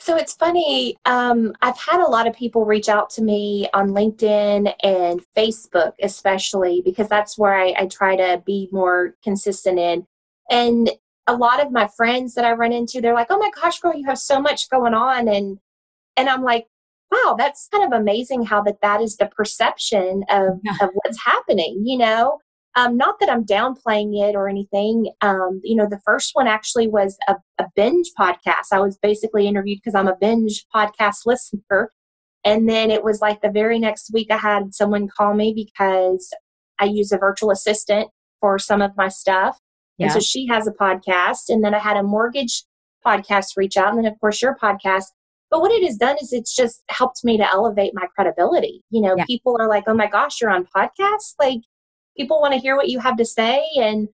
So 0.00 0.16
it's 0.16 0.34
funny. 0.34 0.96
Um, 1.06 1.54
I've 1.62 1.78
had 1.78 1.98
a 2.00 2.10
lot 2.10 2.26
of 2.26 2.34
people 2.34 2.66
reach 2.66 2.90
out 2.90 3.08
to 3.10 3.22
me 3.22 3.68
on 3.72 3.88
LinkedIn 3.90 4.74
and 4.82 5.24
Facebook, 5.34 5.92
especially 6.02 6.82
because 6.84 7.08
that's 7.08 7.38
where 7.38 7.54
I, 7.54 7.72
I 7.78 7.86
try 7.86 8.14
to 8.16 8.42
be 8.44 8.68
more 8.70 9.14
consistent 9.22 9.78
in. 9.78 10.06
And 10.50 10.90
a 11.26 11.34
lot 11.36 11.64
of 11.64 11.72
my 11.72 11.88
friends 11.96 12.34
that 12.34 12.44
I 12.44 12.52
run 12.52 12.72
into, 12.72 13.00
they're 13.00 13.14
like, 13.14 13.28
"Oh 13.30 13.38
my 13.38 13.50
gosh, 13.60 13.80
girl, 13.80 13.94
you 13.94 14.06
have 14.06 14.18
so 14.18 14.40
much 14.40 14.68
going 14.70 14.94
on," 14.94 15.28
and 15.28 15.58
and 16.16 16.28
I'm 16.28 16.42
like, 16.42 16.66
"Wow, 17.10 17.36
that's 17.38 17.68
kind 17.72 17.84
of 17.92 17.98
amazing 17.98 18.44
how 18.44 18.62
that 18.62 18.80
that 18.82 19.00
is 19.02 19.16
the 19.16 19.26
perception 19.26 20.24
of 20.30 20.60
Yeah. 20.64 20.76
of 20.82 20.90
what's 20.94 21.24
happening." 21.24 21.82
You 21.84 21.98
know, 21.98 22.38
um, 22.76 22.96
not 22.96 23.20
that 23.20 23.30
I'm 23.30 23.44
downplaying 23.44 24.16
it 24.28 24.34
or 24.34 24.48
anything. 24.48 25.10
Um, 25.20 25.60
you 25.64 25.76
know, 25.76 25.86
the 25.88 26.00
first 26.04 26.30
one 26.34 26.46
actually 26.48 26.88
was 26.88 27.16
a, 27.28 27.36
a 27.58 27.66
binge 27.76 28.08
podcast. 28.18 28.66
I 28.72 28.80
was 28.80 28.98
basically 28.98 29.46
interviewed 29.46 29.78
because 29.82 29.94
I'm 29.94 30.08
a 30.08 30.16
binge 30.16 30.64
podcast 30.74 31.18
listener. 31.26 31.92
And 32.44 32.68
then 32.68 32.90
it 32.90 33.02
was 33.04 33.20
like 33.22 33.40
the 33.40 33.50
very 33.50 33.78
next 33.78 34.12
week, 34.12 34.28
I 34.30 34.36
had 34.36 34.74
someone 34.74 35.08
call 35.08 35.32
me 35.34 35.54
because 35.54 36.30
I 36.78 36.84
use 36.86 37.10
a 37.12 37.16
virtual 37.18 37.50
assistant 37.50 38.08
for 38.40 38.58
some 38.58 38.82
of 38.82 38.90
my 38.96 39.08
stuff. 39.08 39.58
And 40.00 40.10
so 40.12 40.20
she 40.20 40.46
has 40.48 40.66
a 40.66 40.72
podcast. 40.72 41.48
And 41.48 41.62
then 41.64 41.74
I 41.74 41.78
had 41.78 41.96
a 41.96 42.02
mortgage 42.02 42.64
podcast 43.06 43.56
reach 43.56 43.76
out. 43.76 43.90
And 43.94 43.98
then, 43.98 44.10
of 44.12 44.18
course, 44.20 44.40
your 44.42 44.56
podcast. 44.60 45.04
But 45.50 45.60
what 45.60 45.70
it 45.70 45.84
has 45.84 45.96
done 45.96 46.16
is 46.20 46.32
it's 46.32 46.54
just 46.54 46.82
helped 46.88 47.22
me 47.24 47.36
to 47.36 47.48
elevate 47.52 47.92
my 47.94 48.06
credibility. 48.14 48.82
You 48.90 49.02
know, 49.02 49.14
Yeah. 49.16 49.24
people 49.26 49.56
are 49.60 49.68
like, 49.68 49.84
oh 49.86 49.94
my 49.94 50.06
gosh, 50.08 50.40
you're 50.40 50.50
on 50.50 50.66
podcasts? 50.76 51.34
Like, 51.38 51.60
people 52.16 52.40
want 52.40 52.54
to 52.54 52.60
hear 52.60 52.76
what 52.76 52.88
you 52.88 52.98
have 53.00 53.16
to 53.18 53.24
say. 53.24 53.64
And, 53.76 54.08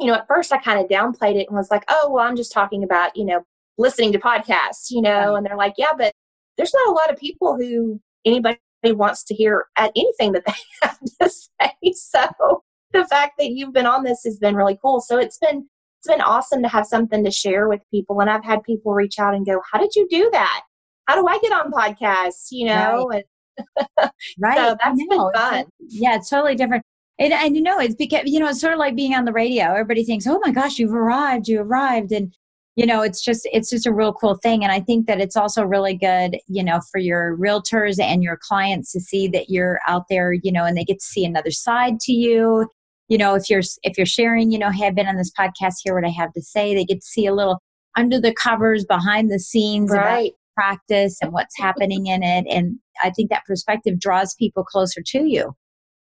you 0.00 0.06
know, 0.06 0.14
at 0.14 0.26
first 0.26 0.52
I 0.52 0.58
kind 0.58 0.80
of 0.80 0.88
downplayed 0.88 1.36
it 1.36 1.46
and 1.48 1.56
was 1.56 1.70
like, 1.70 1.84
oh, 1.88 2.10
well, 2.12 2.26
I'm 2.26 2.36
just 2.36 2.52
talking 2.52 2.82
about, 2.82 3.16
you 3.16 3.24
know, 3.24 3.42
listening 3.78 4.12
to 4.12 4.18
podcasts, 4.18 4.90
you 4.90 5.00
know, 5.02 5.10
Right. 5.32 5.36
and 5.36 5.46
they're 5.46 5.56
like, 5.56 5.74
yeah, 5.78 5.92
but 5.96 6.12
there's 6.56 6.74
not 6.74 6.88
a 6.88 6.92
lot 6.92 7.10
of 7.10 7.16
people 7.18 7.56
who 7.56 8.00
anybody 8.24 8.58
wants 8.84 9.22
to 9.24 9.34
hear 9.34 9.66
at 9.76 9.92
anything 9.96 10.32
that 10.32 10.44
they 10.46 10.52
have 10.82 10.98
to 11.20 11.30
say. 11.30 11.92
So 11.94 12.62
the 12.92 13.06
fact 13.06 13.34
that 13.38 13.50
you've 13.50 13.72
been 13.72 13.86
on 13.86 14.04
this 14.04 14.22
has 14.24 14.38
been 14.38 14.54
really 14.54 14.78
cool. 14.82 15.00
So 15.00 15.18
it's 15.18 15.38
been 15.38 15.68
it's 15.98 16.08
been 16.08 16.22
awesome 16.22 16.62
to 16.62 16.68
have 16.68 16.86
something 16.86 17.24
to 17.24 17.30
share 17.30 17.68
with 17.68 17.82
people. 17.90 18.20
And 18.20 18.30
I've 18.30 18.44
had 18.44 18.62
people 18.62 18.94
reach 18.94 19.18
out 19.18 19.34
and 19.34 19.44
go, 19.44 19.60
How 19.70 19.78
did 19.78 19.94
you 19.94 20.06
do 20.08 20.30
that? 20.32 20.62
How 21.06 21.20
do 21.20 21.26
I 21.26 21.38
get 21.38 21.52
on 21.52 21.70
podcasts? 21.70 22.48
You 22.50 22.66
know, 22.66 23.10
and 23.10 23.24
right 24.38 24.56
so 24.56 24.76
that's 24.82 24.98
been 25.08 25.30
fun. 25.34 25.64
yeah 25.88 26.16
it's 26.16 26.30
totally 26.30 26.54
different 26.54 26.82
and, 27.18 27.32
and 27.32 27.56
you 27.56 27.62
know 27.62 27.78
it's 27.78 27.94
because 27.94 28.22
you 28.24 28.40
know 28.40 28.48
it's 28.48 28.60
sort 28.60 28.72
of 28.72 28.78
like 28.78 28.96
being 28.96 29.14
on 29.14 29.24
the 29.24 29.32
radio 29.32 29.72
everybody 29.72 30.04
thinks 30.04 30.26
oh 30.26 30.40
my 30.44 30.50
gosh 30.50 30.78
you've 30.78 30.94
arrived 30.94 31.48
you 31.48 31.60
arrived 31.60 32.12
and 32.12 32.34
you 32.76 32.86
know 32.86 33.02
it's 33.02 33.22
just 33.22 33.48
it's 33.52 33.70
just 33.70 33.86
a 33.86 33.92
real 33.92 34.12
cool 34.12 34.36
thing 34.36 34.62
and 34.62 34.72
i 34.72 34.80
think 34.80 35.06
that 35.06 35.20
it's 35.20 35.36
also 35.36 35.64
really 35.64 35.94
good 35.94 36.38
you 36.46 36.62
know 36.62 36.80
for 36.90 36.98
your 36.98 37.36
realtors 37.36 38.00
and 38.00 38.22
your 38.22 38.38
clients 38.40 38.92
to 38.92 39.00
see 39.00 39.28
that 39.28 39.50
you're 39.50 39.80
out 39.86 40.04
there 40.08 40.32
you 40.32 40.52
know 40.52 40.64
and 40.64 40.76
they 40.76 40.84
get 40.84 40.98
to 40.98 41.04
see 41.04 41.24
another 41.24 41.50
side 41.50 42.00
to 42.00 42.12
you 42.12 42.66
you 43.10 43.18
know 43.18 43.34
if 43.34 43.50
you're 43.50 43.60
if 43.82 43.98
you're 43.98 44.06
sharing 44.06 44.50
you 44.50 44.58
know 44.58 44.70
hey 44.70 44.86
i've 44.86 44.94
been 44.94 45.06
on 45.06 45.16
this 45.16 45.32
podcast 45.38 45.74
hear 45.82 45.94
what 45.94 46.04
i 46.06 46.08
have 46.08 46.32
to 46.32 46.40
say 46.40 46.74
they 46.74 46.84
get 46.84 47.00
to 47.02 47.06
see 47.06 47.26
a 47.26 47.34
little 47.34 47.60
under 47.98 48.18
the 48.18 48.32
covers 48.32 48.86
behind 48.86 49.30
the 49.30 49.38
scenes 49.38 49.90
Right. 49.90 50.32
practice 50.54 51.18
and 51.20 51.32
what's 51.32 51.56
happening 51.58 52.06
in 52.06 52.22
it 52.22 52.46
and 52.48 52.78
i 53.02 53.10
think 53.10 53.28
that 53.30 53.44
perspective 53.44 53.98
draws 54.00 54.34
people 54.36 54.64
closer 54.64 55.02
to 55.06 55.24
you 55.28 55.52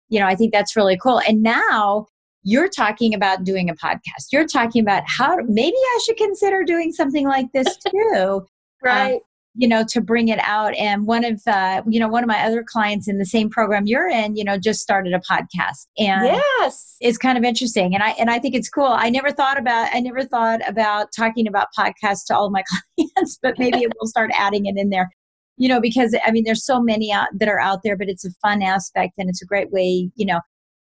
you 0.08 0.20
know 0.20 0.28
i 0.28 0.36
think 0.36 0.54
that's 0.54 0.76
really 0.78 0.98
cool 0.98 1.20
and 1.28 1.44
now 1.44 2.06
you're 2.44 2.70
talking 2.70 3.14
about 3.14 3.44
doing 3.44 3.70
a 3.70 3.76
podcast 3.76 4.28
you're 4.32 4.48
talking 4.48 4.82
about 4.82 5.04
how 5.06 5.36
maybe 5.48 5.76
i 5.76 6.00
should 6.06 6.16
consider 6.18 6.64
doing 6.64 6.92
something 6.94 7.28
like 7.28 7.48
this 7.54 7.76
too 7.90 8.22
um, 8.26 8.44
Right. 8.82 9.20
You 9.60 9.68
know 9.68 9.84
to 9.90 10.00
bring 10.00 10.30
it 10.30 10.40
out. 10.42 10.74
And 10.76 11.06
one 11.06 11.26
of 11.26 11.42
uh, 11.46 11.84
you 11.88 12.00
know 12.00 12.08
one 12.08 12.24
of 12.24 12.28
my 12.28 12.40
other 12.44 12.64
clients 12.64 13.08
in 13.08 13.18
the 13.18 13.26
same 13.26 13.50
program 13.50 13.86
you're 13.86 14.08
in 14.08 14.36
you 14.36 14.44
know 14.44 14.58
just 14.58 14.80
started 14.80 15.14
a 15.14 15.20
podcast. 15.20 15.88
And 15.98 16.26
yes. 16.26 16.96
it's 17.02 17.18
kind 17.18 17.38
of 17.38 17.44
interesting. 17.44 17.94
And 17.94 18.02
i 18.02 18.12
and 18.12 18.30
i 18.30 18.40
think 18.40 18.56
it's 18.56 18.70
cool. 18.70 18.88
I 18.88 19.10
never 19.10 19.32
thought 19.32 19.60
about 19.60 19.90
i 19.94 20.00
never 20.00 20.24
thought 20.24 20.62
about 20.68 21.10
talking 21.16 21.48
about 21.48 21.68
podcasts 21.78 22.26
to 22.28 22.36
all 22.36 22.46
of 22.46 22.52
my 22.52 22.64
clients 22.98 23.38
but 23.42 23.60
maybe 23.60 23.80
we'll 23.80 24.08
start 24.08 24.32
adding 24.34 24.66
it 24.66 24.78
in 24.78 24.90
there. 24.90 25.10
You 25.58 25.68
know 25.68 25.82
because 25.82 26.18
i 26.26 26.32
mean 26.32 26.46
there's 26.46 26.66
so 26.66 26.82
many 26.82 27.12
out, 27.12 27.28
that 27.38 27.50
are 27.50 27.60
out 27.60 27.80
there 27.84 27.98
but 27.98 28.08
it's 28.08 28.24
a 28.24 28.32
fun 28.42 28.62
aspect 28.62 29.14
and 29.18 29.30
it's 29.30 29.42
a 29.42 29.46
great 29.46 29.72
way 29.72 30.10
you 30.16 30.26
know 30.26 30.40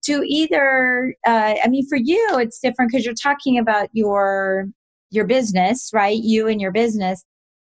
to 0.07 0.25
either 0.27 1.15
uh, 1.25 1.55
i 1.65 1.69
mean 1.69 1.87
for 1.89 1.97
you 1.97 2.27
it's 2.39 2.59
different 2.59 2.91
because 2.91 3.05
you're 3.05 3.15
talking 3.15 3.57
about 3.57 3.89
your 3.93 4.67
your 5.11 5.27
business 5.27 5.91
right? 5.95 6.19
You 6.21 6.49
and 6.49 6.61
your 6.61 6.73
business 6.73 7.25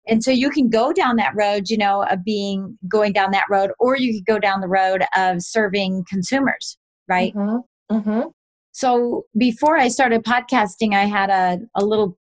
and 0.07 0.23
so 0.23 0.31
you 0.31 0.49
can 0.49 0.69
go 0.69 0.91
down 0.91 1.15
that 1.17 1.33
road 1.35 1.69
you 1.69 1.77
know 1.77 2.03
of 2.03 2.23
being 2.23 2.77
going 2.87 3.13
down 3.13 3.31
that 3.31 3.45
road 3.49 3.71
or 3.79 3.95
you 3.97 4.13
could 4.13 4.25
go 4.25 4.39
down 4.39 4.61
the 4.61 4.67
road 4.67 5.03
of 5.15 5.41
serving 5.41 6.03
consumers 6.09 6.77
right 7.07 7.33
Mhm. 7.35 7.61
Mhm. 7.91 8.31
so 8.71 9.25
before 9.37 9.77
I 9.77 9.89
started 9.89 10.23
podcasting, 10.23 10.93
I 10.93 11.05
had 11.05 11.29
a, 11.29 11.59
a 11.75 11.83
little 11.83 12.17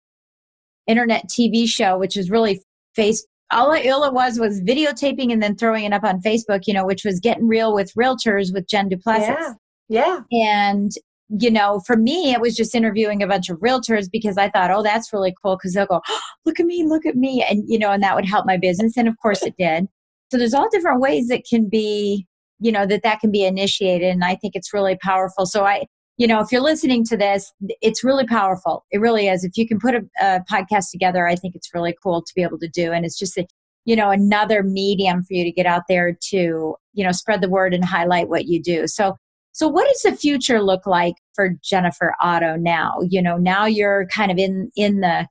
internet 0.89 1.27
TV 1.29 1.69
show, 1.69 1.97
which 1.97 2.17
is 2.17 2.31
really 2.31 2.61
face. 2.97 3.25
All 3.53 3.73
it, 3.73 3.89
all 3.89 4.03
it 4.05 4.13
was 4.13 4.39
was 4.41 4.61
videotaping 4.63 5.33
and 5.33 5.41
then 5.43 5.55
throwing 5.57 5.85
it 5.85 5.93
up 5.93 6.03
on 6.05 6.21
Facebook, 6.21 6.63
you 6.67 6.75
know, 6.75 6.85
which 6.85 7.05
was 7.05 7.21
getting 7.21 7.47
real 7.47 7.73
with 7.73 7.93
realtors 7.95 8.53
with 8.53 8.67
Jen 8.69 8.89
Duplessis. 8.89 9.29
Yeah. 9.29 9.53
Yeah. 9.89 10.21
And 10.33 10.91
you 11.39 11.51
know, 11.51 11.81
for 11.87 11.97
me, 11.97 12.33
it 12.33 12.41
was 12.41 12.57
just 12.57 12.75
interviewing 12.75 13.23
a 13.23 13.27
bunch 13.27 13.49
of 13.49 13.59
realtors 13.59 14.11
because 14.11 14.37
I 14.37 14.51
thought, 14.51 14.71
oh, 14.71 14.83
that's 14.83 15.13
really 15.13 15.35
cool 15.43 15.57
because 15.57 15.75
they'll 15.75 15.87
go, 15.87 16.01
oh, 16.09 16.21
look 16.45 16.59
at 16.59 16.67
me, 16.67 16.85
look 16.85 17.07
at 17.07 17.15
me. 17.15 17.45
And, 17.49 17.63
you 17.69 17.79
know, 17.79 17.93
and 17.93 18.03
that 18.03 18.17
would 18.17 18.25
help 18.25 18.47
my 18.47 18.57
business. 18.57 18.97
And 18.97 19.07
of 19.07 19.17
course 19.23 19.43
it 19.43 19.55
did. 19.57 19.87
So 20.31 20.39
there's 20.39 20.55
all 20.55 20.69
different 20.71 21.01
ways 21.01 21.29
that 21.29 21.45
can 21.49 21.69
be, 21.69 22.27
you 22.59 22.73
know, 22.73 22.85
that 22.87 23.03
that 23.05 23.21
can 23.21 23.31
be 23.31 23.45
initiated. 23.45 24.11
And 24.11 24.25
I 24.25 24.35
think 24.35 24.57
it's 24.57 24.75
really 24.75 24.97
powerful. 25.01 25.47
So 25.47 25.65
I, 25.65 25.87
you 26.17 26.27
know, 26.27 26.41
if 26.41 26.51
you're 26.51 26.61
listening 26.61 27.05
to 27.07 27.17
this, 27.17 27.53
it's 27.81 28.05
really 28.05 28.27
powerful. 28.27 28.85
It 28.91 28.99
really 28.99 29.29
is. 29.29 29.45
If 29.45 29.57
you 29.57 29.67
can 29.69 29.79
put 29.79 29.95
a, 29.95 30.03
a 30.21 30.41
podcast 30.51 30.91
together, 30.91 31.27
I 31.27 31.37
think 31.37 31.55
it's 31.55 31.73
really 31.73 31.95
cool 32.03 32.23
to 32.23 32.33
be 32.35 32.43
able 32.43 32.59
to 32.59 32.69
do. 32.69 32.93
And 32.93 33.07
it's 33.07 33.19
just, 33.19 33.39
a, 33.39 33.47
you 33.85 33.97
know, 33.97 34.11
another 34.11 34.63
medium 34.63 35.23
for 35.23 35.35
you 35.35 35.45
to 35.45 35.53
get 35.53 35.67
out 35.67 35.83
there 35.89 36.17
to, 36.31 36.75
you 36.93 37.05
know, 37.05 37.13
spread 37.13 37.41
the 37.41 37.49
word 37.49 37.73
and 37.73 37.85
highlight 37.85 38.29
what 38.29 38.47
you 38.47 38.61
do. 38.61 38.87
So 38.87 39.17
so, 39.53 39.69
what 39.69 39.89
does 39.89 40.03
the 40.03 40.17
future 40.17 40.63
look 40.63 40.87
like 40.87 41.15
for 41.35 41.51
Jennifer 41.63 42.15
Otto 42.23 42.57
now? 42.57 42.99
You 43.09 43.23
know, 43.23 43.37
now 43.37 43.67
you're 43.67 44.07
kind 44.07 44.31
of 44.31 44.39
in 44.39 44.71
in 44.77 45.01
the 45.01 45.27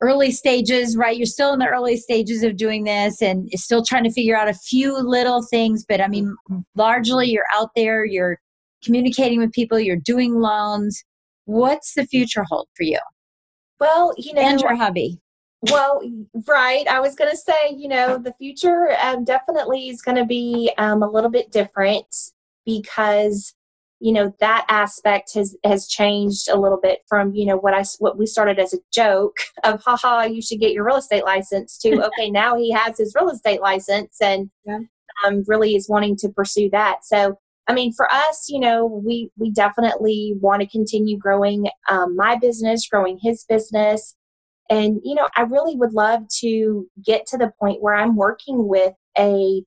early 0.00 0.30
stages, 0.30 0.96
right? 0.96 1.16
You're 1.16 1.26
still 1.26 1.52
in 1.52 1.58
the 1.58 1.68
early 1.68 1.96
stages 1.96 2.42
of 2.42 2.56
doing 2.56 2.84
this 2.84 3.22
and 3.22 3.48
still 3.54 3.82
trying 3.82 4.04
to 4.04 4.12
figure 4.12 4.36
out 4.36 4.48
a 4.48 4.54
few 4.54 4.96
little 4.98 5.42
things. 5.42 5.84
But 5.88 6.00
I 6.00 6.08
mean, 6.08 6.36
largely 6.74 7.28
you're 7.28 7.46
out 7.54 7.70
there, 7.74 8.04
you're 8.04 8.38
communicating 8.84 9.40
with 9.40 9.52
people, 9.52 9.78
you're 9.78 9.96
doing 9.96 10.34
loans. 10.34 11.02
What's 11.46 11.94
the 11.94 12.06
future 12.06 12.44
hold 12.48 12.68
for 12.76 12.82
you? 12.82 12.98
Well, 13.80 14.14
you 14.16 14.32
know, 14.32 14.42
and 14.42 14.60
your 14.60 14.74
hubby. 14.74 15.20
Well, 15.70 16.00
right. 16.46 16.86
I 16.86 17.00
was 17.00 17.14
going 17.14 17.30
to 17.30 17.36
say, 17.36 17.74
you 17.76 17.88
know, 17.88 18.18
the 18.18 18.34
future 18.38 18.96
um, 19.00 19.24
definitely 19.24 19.88
is 19.88 20.02
going 20.02 20.16
to 20.16 20.24
be 20.24 20.70
um, 20.78 21.02
a 21.02 21.10
little 21.10 21.30
bit 21.30 21.50
different 21.50 22.06
because 22.64 23.54
you 24.00 24.12
know 24.12 24.34
that 24.40 24.66
aspect 24.68 25.34
has 25.34 25.56
has 25.64 25.86
changed 25.86 26.48
a 26.48 26.58
little 26.58 26.78
bit 26.80 27.00
from 27.08 27.34
you 27.34 27.46
know 27.46 27.56
what 27.56 27.74
i 27.74 27.82
what 27.98 28.18
we 28.18 28.26
started 28.26 28.58
as 28.58 28.74
a 28.74 28.78
joke 28.92 29.36
of 29.64 29.82
haha 29.82 30.24
you 30.24 30.42
should 30.42 30.60
get 30.60 30.72
your 30.72 30.84
real 30.84 30.96
estate 30.96 31.24
license 31.24 31.78
to 31.78 32.04
okay 32.06 32.30
now 32.30 32.56
he 32.56 32.70
has 32.70 32.98
his 32.98 33.14
real 33.18 33.30
estate 33.30 33.60
license 33.60 34.16
and 34.20 34.50
yeah. 34.64 34.80
um, 35.26 35.42
really 35.46 35.74
is 35.74 35.88
wanting 35.88 36.16
to 36.16 36.28
pursue 36.28 36.68
that 36.70 37.04
so 37.04 37.38
i 37.68 37.72
mean 37.72 37.92
for 37.92 38.12
us 38.12 38.46
you 38.48 38.60
know 38.60 38.86
we 38.86 39.30
we 39.38 39.50
definitely 39.50 40.34
want 40.40 40.60
to 40.60 40.68
continue 40.68 41.18
growing 41.18 41.66
um, 41.88 42.14
my 42.16 42.36
business 42.36 42.88
growing 42.88 43.18
his 43.22 43.44
business 43.48 44.14
and 44.68 45.00
you 45.04 45.14
know 45.14 45.28
i 45.36 45.42
really 45.42 45.76
would 45.76 45.92
love 45.92 46.20
to 46.28 46.86
get 47.04 47.26
to 47.26 47.38
the 47.38 47.52
point 47.60 47.80
where 47.80 47.94
i'm 47.94 48.16
working 48.16 48.68
with 48.68 48.92
a 49.18 49.62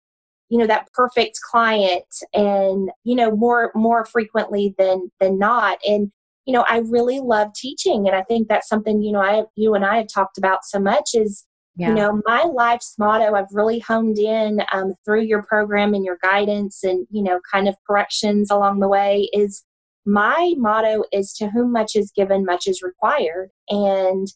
you 0.49 0.57
know 0.57 0.67
that 0.67 0.91
perfect 0.93 1.39
client 1.49 2.05
and 2.33 2.89
you 3.03 3.15
know 3.15 3.35
more 3.35 3.71
more 3.75 4.05
frequently 4.05 4.75
than 4.77 5.11
than 5.19 5.37
not. 5.37 5.79
And 5.87 6.11
you 6.45 6.53
know 6.53 6.65
i 6.69 6.77
really 6.77 7.19
love 7.19 7.53
teaching 7.53 8.07
and 8.07 8.15
i 8.15 8.23
think 8.23 8.47
that's 8.47 8.67
something 8.67 9.03
you 9.03 9.11
know 9.11 9.21
i 9.21 9.43
you 9.55 9.75
and 9.75 9.85
i 9.85 9.97
have 9.97 10.07
talked 10.11 10.37
about 10.37 10.63
so 10.63 10.79
much 10.79 11.09
is 11.13 11.45
yeah. 11.75 11.89
you 11.89 11.93
know 11.93 12.21
my 12.25 12.41
life's 12.41 12.95
motto 12.97 13.35
i've 13.35 13.51
really 13.51 13.77
honed 13.77 14.17
in 14.17 14.61
um, 14.71 14.95
through 15.05 15.21
your 15.21 15.43
program 15.43 15.93
and 15.93 16.03
your 16.03 16.17
guidance 16.23 16.83
and 16.83 17.05
you 17.11 17.21
know 17.21 17.39
kind 17.51 17.67
of 17.67 17.75
corrections 17.85 18.49
along 18.49 18.79
the 18.79 18.87
way 18.87 19.29
is 19.31 19.63
my 20.09 20.53
motto 20.57 21.03
is 21.11 21.33
to 21.33 21.49
whom 21.49 21.71
much 21.71 21.95
is 21.95 22.11
given 22.11 22.45
much 22.45 22.67
is 22.67 22.81
required. 22.81 23.49
And 23.69 24.27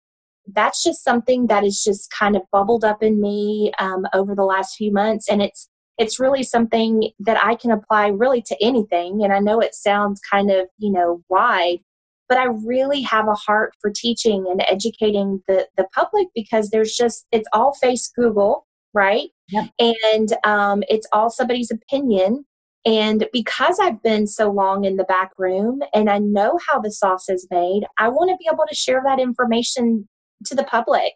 that's 0.48 0.84
just 0.84 1.04
something 1.04 1.48
that 1.48 1.64
is 1.64 1.84
just 1.84 2.12
kind 2.12 2.36
of 2.36 2.44
bubbled 2.52 2.84
up 2.84 3.02
in 3.02 3.22
me 3.22 3.72
um, 3.80 4.06
over 4.14 4.36
the 4.36 4.44
last 4.44 4.76
few 4.76 4.92
months. 4.92 5.30
And 5.30 5.42
it's 5.42 5.70
it's 5.98 6.20
really 6.20 6.44
something 6.44 7.12
that 7.20 7.44
I 7.44 7.56
can 7.56 7.72
apply 7.72 8.08
really 8.08 8.42
to 8.44 8.58
anything. 8.62 9.24
And 9.24 9.32
I 9.32 9.40
know 9.40 9.60
it 9.60 9.76
sounds 9.76 10.20
kind 10.20 10.50
of, 10.52 10.68
you 10.78 10.92
know, 10.92 11.24
wide, 11.30 11.80
but 12.28 12.38
I 12.38 12.46
really 12.46 13.02
have 13.02 13.28
a 13.28 13.36
heart 13.36 13.74
for 13.80 13.92
teaching 13.92 14.46
and 14.50 14.64
educating 14.68 15.44
the, 15.48 15.68
the 15.78 15.86
public 15.94 16.28
because 16.34 16.70
there's 16.70 16.96
just, 16.96 17.26
it's 17.32 17.48
all 17.54 17.74
face 17.74 18.12
Google, 18.16 18.66
right? 18.94 19.30
Yep. 19.50 19.70
And 19.80 20.34
um, 20.44 20.84
it's 20.90 21.08
all 21.12 21.30
somebody's 21.30 21.72
opinion. 21.72 22.46
And 22.86 23.28
because 23.32 23.78
I've 23.80 24.02
been 24.04 24.28
so 24.28 24.52
long 24.52 24.84
in 24.84 24.98
the 24.98 25.06
back 25.06 25.32
room 25.38 25.82
and 25.94 26.10
I 26.10 26.18
know 26.18 26.60
how 26.68 26.80
the 26.80 26.92
sauce 26.92 27.30
is 27.30 27.48
made, 27.50 27.84
I 27.98 28.10
want 28.10 28.30
to 28.32 28.38
be 28.38 28.50
able 28.52 28.66
to 28.68 28.76
share 28.76 29.02
that 29.06 29.20
information 29.20 30.08
to 30.46 30.56
the 30.56 30.64
public. 30.64 31.14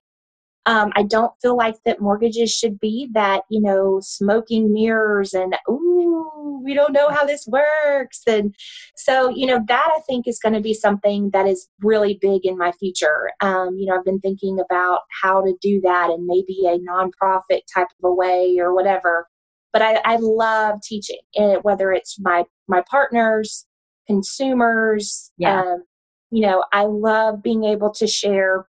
Um, 0.67 0.91
I 0.95 1.03
don't 1.03 1.31
feel 1.41 1.55
like 1.55 1.75
that 1.85 2.01
mortgages 2.01 2.53
should 2.53 2.77
be 2.79 3.07
that, 3.13 3.43
you 3.49 3.61
know, 3.61 3.99
smoking 4.01 4.73
mirrors 4.73 5.33
and, 5.33 5.55
ooh, 5.69 6.61
we 6.63 6.73
don't 6.73 6.91
know 6.91 7.07
how 7.09 7.25
this 7.25 7.47
works. 7.47 8.21
And 8.27 8.53
so, 8.97 9.29
you 9.29 9.45
know, 9.45 9.61
that 9.67 9.89
I 9.97 10.01
think 10.01 10.27
is 10.27 10.39
going 10.39 10.53
to 10.53 10.61
be 10.61 10.73
something 10.73 11.29
that 11.31 11.47
is 11.47 11.69
really 11.79 12.19
big 12.21 12.45
in 12.45 12.57
my 12.57 12.73
future. 12.73 13.31
Um, 13.39 13.77
you 13.77 13.85
know, 13.85 13.95
I've 13.95 14.03
been 14.03 14.19
thinking 14.19 14.59
about 14.59 14.99
how 15.21 15.41
to 15.41 15.55
do 15.61 15.79
that 15.81 16.09
and 16.09 16.25
maybe 16.25 16.59
a 16.67 16.77
nonprofit 16.79 17.61
type 17.73 17.87
of 18.03 18.09
a 18.09 18.13
way 18.13 18.57
or 18.59 18.75
whatever. 18.75 19.27
But 19.71 19.81
I, 19.81 20.01
I 20.03 20.17
love 20.19 20.81
teaching, 20.81 21.19
and 21.35 21.63
whether 21.63 21.91
it's 21.93 22.17
my 22.19 22.43
my 22.67 22.83
partners, 22.89 23.65
consumers, 24.07 25.31
yeah. 25.37 25.61
Um, 25.61 25.83
you 26.29 26.41
know, 26.41 26.65
I 26.73 26.83
love 26.83 27.41
being 27.41 27.63
able 27.63 27.91
to 27.91 28.07
share 28.07 28.67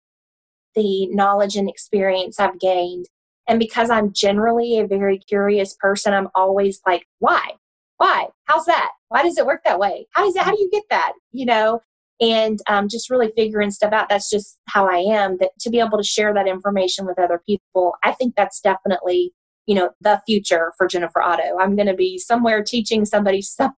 the 0.76 1.08
knowledge 1.08 1.56
and 1.56 1.70
experience 1.70 2.40
I've 2.40 2.60
gained. 2.60 3.06
And 3.48 3.60
because 3.60 3.90
I'm 3.90 4.12
generally 4.12 4.80
a 4.80 4.88
very 4.88 5.20
curious 5.20 5.76
person, 5.80 6.14
I'm 6.14 6.30
always 6.36 6.82
like, 6.86 7.06
why? 7.20 7.52
Why? 7.98 8.28
How's 8.46 8.66
that? 8.66 8.92
Why 9.10 9.24
does 9.24 9.38
it 9.38 9.46
work 9.46 9.62
that 9.66 9.80
way? 9.80 10.08
How 10.12 10.26
does 10.26 10.36
it, 10.36 10.42
how 10.42 10.52
do 10.52 10.60
you 10.60 10.70
get 10.72 10.84
that? 10.90 11.14
You 11.32 11.46
know, 11.46 11.82
and 12.20 12.60
um, 12.68 12.88
just 12.88 13.10
really 13.10 13.32
figuring 13.36 13.72
stuff 13.72 13.94
out. 13.94 14.10
That's 14.10 14.30
just 14.30 14.58
how 14.68 14.88
I 14.90 14.98
am. 14.98 15.38
That 15.40 15.52
to 15.62 15.70
be 15.70 15.80
able 15.80 15.98
to 15.98 16.04
share 16.04 16.34
that 16.34 16.48
information 16.48 17.06
with 17.06 17.20
other 17.20 17.42
people, 17.46 17.94
I 18.04 18.12
think 18.14 18.36
that's 18.36 18.60
definitely 18.62 19.34
you 19.66 19.76
know 19.76 19.90
the 20.02 20.22
future 20.26 20.74
for 20.78 20.88
Jennifer 20.88 21.22
Otto. 21.22 21.58
I'm 21.60 21.76
going 21.76 21.88
to 21.88 21.96
be 21.96 22.18
somewhere 22.18 22.64
teaching 22.64 23.06
somebody 23.06 23.42
something 23.42 23.76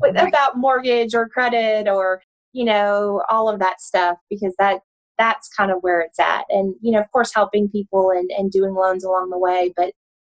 with 0.00 0.16
about 0.16 0.56
mortgage 0.56 1.14
or 1.14 1.28
credit 1.28 1.88
or 1.88 2.22
you 2.52 2.64
know 2.64 3.22
all 3.28 3.48
of 3.48 3.60
that 3.60 3.80
stuff 3.80 4.18
because 4.30 4.54
that 4.58 4.80
that's 5.18 5.48
kind 5.48 5.70
of 5.70 5.78
where 5.80 6.00
it's 6.00 6.18
at. 6.18 6.44
And, 6.48 6.74
you 6.80 6.92
know, 6.92 7.00
of 7.00 7.10
course, 7.12 7.32
helping 7.34 7.68
people 7.68 8.10
and, 8.10 8.30
and 8.36 8.50
doing 8.50 8.74
loans 8.74 9.04
along 9.04 9.30
the 9.30 9.38
way. 9.38 9.72
But 9.76 9.92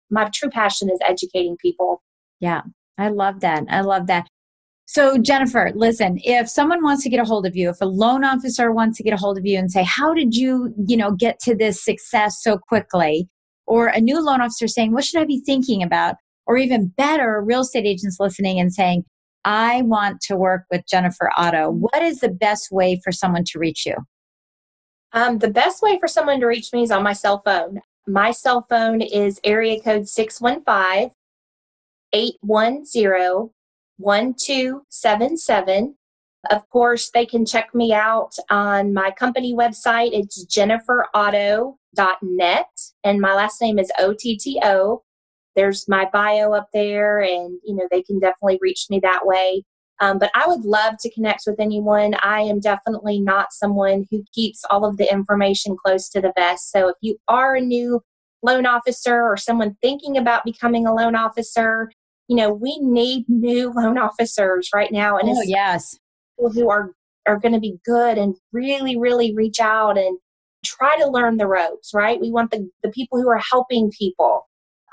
my 0.09 0.29
true 0.33 0.49
passion 0.49 0.89
is 0.89 0.99
educating 1.07 1.57
people. 1.57 2.01
Yeah, 2.39 2.61
I 2.97 3.09
love 3.09 3.41
that. 3.41 3.63
I 3.69 3.81
love 3.81 4.07
that. 4.07 4.27
So, 4.89 5.17
Jennifer, 5.17 5.71
listen, 5.75 6.17
if 6.23 6.47
someone 6.47 6.81
wants 6.81 7.03
to 7.03 7.09
get 7.09 7.19
a 7.19 7.25
hold 7.25 7.45
of 7.45 7.57
you, 7.57 7.69
if 7.69 7.81
a 7.81 7.85
loan 7.85 8.23
officer 8.23 8.71
wants 8.71 8.97
to 8.97 9.03
get 9.03 9.13
a 9.13 9.17
hold 9.17 9.37
of 9.37 9.45
you 9.45 9.57
and 9.57 9.69
say, 9.69 9.83
How 9.83 10.13
did 10.13 10.33
you, 10.33 10.73
you 10.87 10.95
know, 10.95 11.11
get 11.11 11.39
to 11.41 11.55
this 11.55 11.83
success 11.83 12.41
so 12.41 12.57
quickly? 12.57 13.27
Or 13.65 13.87
a 13.87 13.99
new 13.99 14.23
loan 14.23 14.39
officer 14.39 14.67
saying, 14.67 14.93
What 14.93 15.03
should 15.03 15.19
I 15.19 15.25
be 15.25 15.41
thinking 15.45 15.83
about? 15.83 16.15
Or 16.45 16.55
even 16.55 16.93
better, 16.95 17.43
real 17.45 17.61
estate 17.61 17.85
agents 17.85 18.17
listening 18.17 18.61
and 18.61 18.73
saying, 18.73 19.03
I 19.43 19.81
want 19.81 20.21
to 20.21 20.37
work 20.37 20.63
with 20.71 20.87
Jennifer 20.89 21.31
Otto. 21.35 21.69
What 21.69 22.01
is 22.01 22.19
the 22.19 22.29
best 22.29 22.69
way 22.71 23.01
for 23.03 23.11
someone 23.11 23.43
to 23.47 23.59
reach 23.59 23.85
you? 23.85 23.95
Um, 25.13 25.39
the 25.39 25.49
best 25.49 25.81
way 25.81 25.97
for 25.99 26.07
someone 26.07 26.39
to 26.41 26.45
reach 26.45 26.71
me 26.73 26.83
is 26.83 26.91
on 26.91 27.03
my 27.03 27.13
cell 27.13 27.39
phone. 27.39 27.81
My 28.07 28.31
cell 28.31 28.61
phone 28.61 29.01
is 29.01 29.39
area 29.43 29.81
code 29.81 30.07
615 30.07 31.11
810 32.13 33.49
1277. 33.97 35.95
Of 36.51 36.69
course, 36.69 37.09
they 37.09 37.25
can 37.25 37.45
check 37.45 37.75
me 37.75 37.91
out 37.93 38.31
on 38.49 38.93
my 38.93 39.11
company 39.11 39.53
website. 39.53 40.11
It's 40.13 40.45
jenniferotto.net, 40.45 42.67
and 43.03 43.19
my 43.19 43.33
last 43.33 43.61
name 43.61 43.77
is 43.79 43.91
OTTO. 43.99 45.01
There's 45.55 45.89
my 45.89 46.07
bio 46.13 46.53
up 46.53 46.69
there, 46.73 47.19
and 47.19 47.59
you 47.65 47.75
know 47.75 47.87
they 47.91 48.03
can 48.03 48.19
definitely 48.19 48.59
reach 48.61 48.85
me 48.89 49.01
that 49.01 49.25
way. 49.25 49.63
Um, 49.99 50.19
but 50.19 50.29
I 50.35 50.47
would 50.47 50.63
love 50.63 50.95
to 50.99 51.11
connect 51.11 51.43
with 51.47 51.59
anyone. 51.59 52.15
I 52.21 52.41
am 52.41 52.59
definitely 52.59 53.19
not 53.19 53.51
someone 53.51 54.05
who 54.11 54.23
keeps 54.33 54.63
all 54.69 54.85
of 54.85 54.97
the 54.97 55.11
information 55.11 55.75
close 55.83 56.07
to 56.09 56.21
the 56.21 56.33
vest. 56.35 56.71
So 56.71 56.89
if 56.89 56.95
you 57.01 57.17
are 57.27 57.55
a 57.55 57.61
new 57.61 58.01
loan 58.43 58.65
officer 58.65 59.23
or 59.23 59.37
someone 59.37 59.75
thinking 59.81 60.17
about 60.17 60.45
becoming 60.45 60.85
a 60.85 60.93
loan 60.93 61.15
officer, 61.15 61.91
you 62.27 62.35
know, 62.35 62.53
we 62.53 62.77
need 62.79 63.25
new 63.27 63.71
loan 63.75 63.97
officers 63.97 64.69
right 64.73 64.91
now. 64.91 65.17
And 65.17 65.29
oh, 65.29 65.41
yes. 65.43 65.97
People 66.37 66.51
who 66.51 66.69
are, 66.69 66.91
are 67.25 67.39
going 67.39 67.53
to 67.53 67.59
be 67.59 67.79
good 67.83 68.17
and 68.17 68.35
really, 68.51 68.97
really 68.97 69.33
reach 69.33 69.59
out 69.59 69.97
and 69.97 70.19
try 70.63 70.97
to 70.97 71.07
learn 71.07 71.37
the 71.37 71.47
ropes, 71.47 71.93
right? 71.93 72.19
We 72.19 72.31
want 72.31 72.51
the, 72.51 72.69
the 72.83 72.89
people 72.89 73.19
who 73.19 73.29
are 73.29 73.41
helping 73.49 73.91
people. 73.91 74.46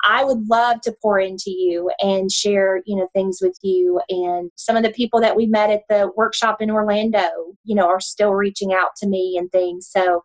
I 0.05 0.23
would 0.23 0.47
love 0.47 0.81
to 0.81 0.95
pour 1.01 1.19
into 1.19 1.49
you 1.51 1.91
and 1.99 2.31
share, 2.31 2.81
you 2.85 2.95
know, 2.95 3.07
things 3.13 3.39
with 3.41 3.57
you. 3.63 3.99
And 4.09 4.51
some 4.55 4.77
of 4.77 4.83
the 4.83 4.91
people 4.91 5.19
that 5.21 5.35
we 5.35 5.47
met 5.47 5.69
at 5.69 5.81
the 5.89 6.11
workshop 6.15 6.61
in 6.61 6.69
Orlando, 6.69 7.27
you 7.63 7.75
know, 7.75 7.87
are 7.87 7.99
still 7.99 8.33
reaching 8.33 8.71
out 8.71 8.89
to 8.97 9.07
me 9.07 9.35
and 9.37 9.51
things. 9.51 9.89
So 9.89 10.23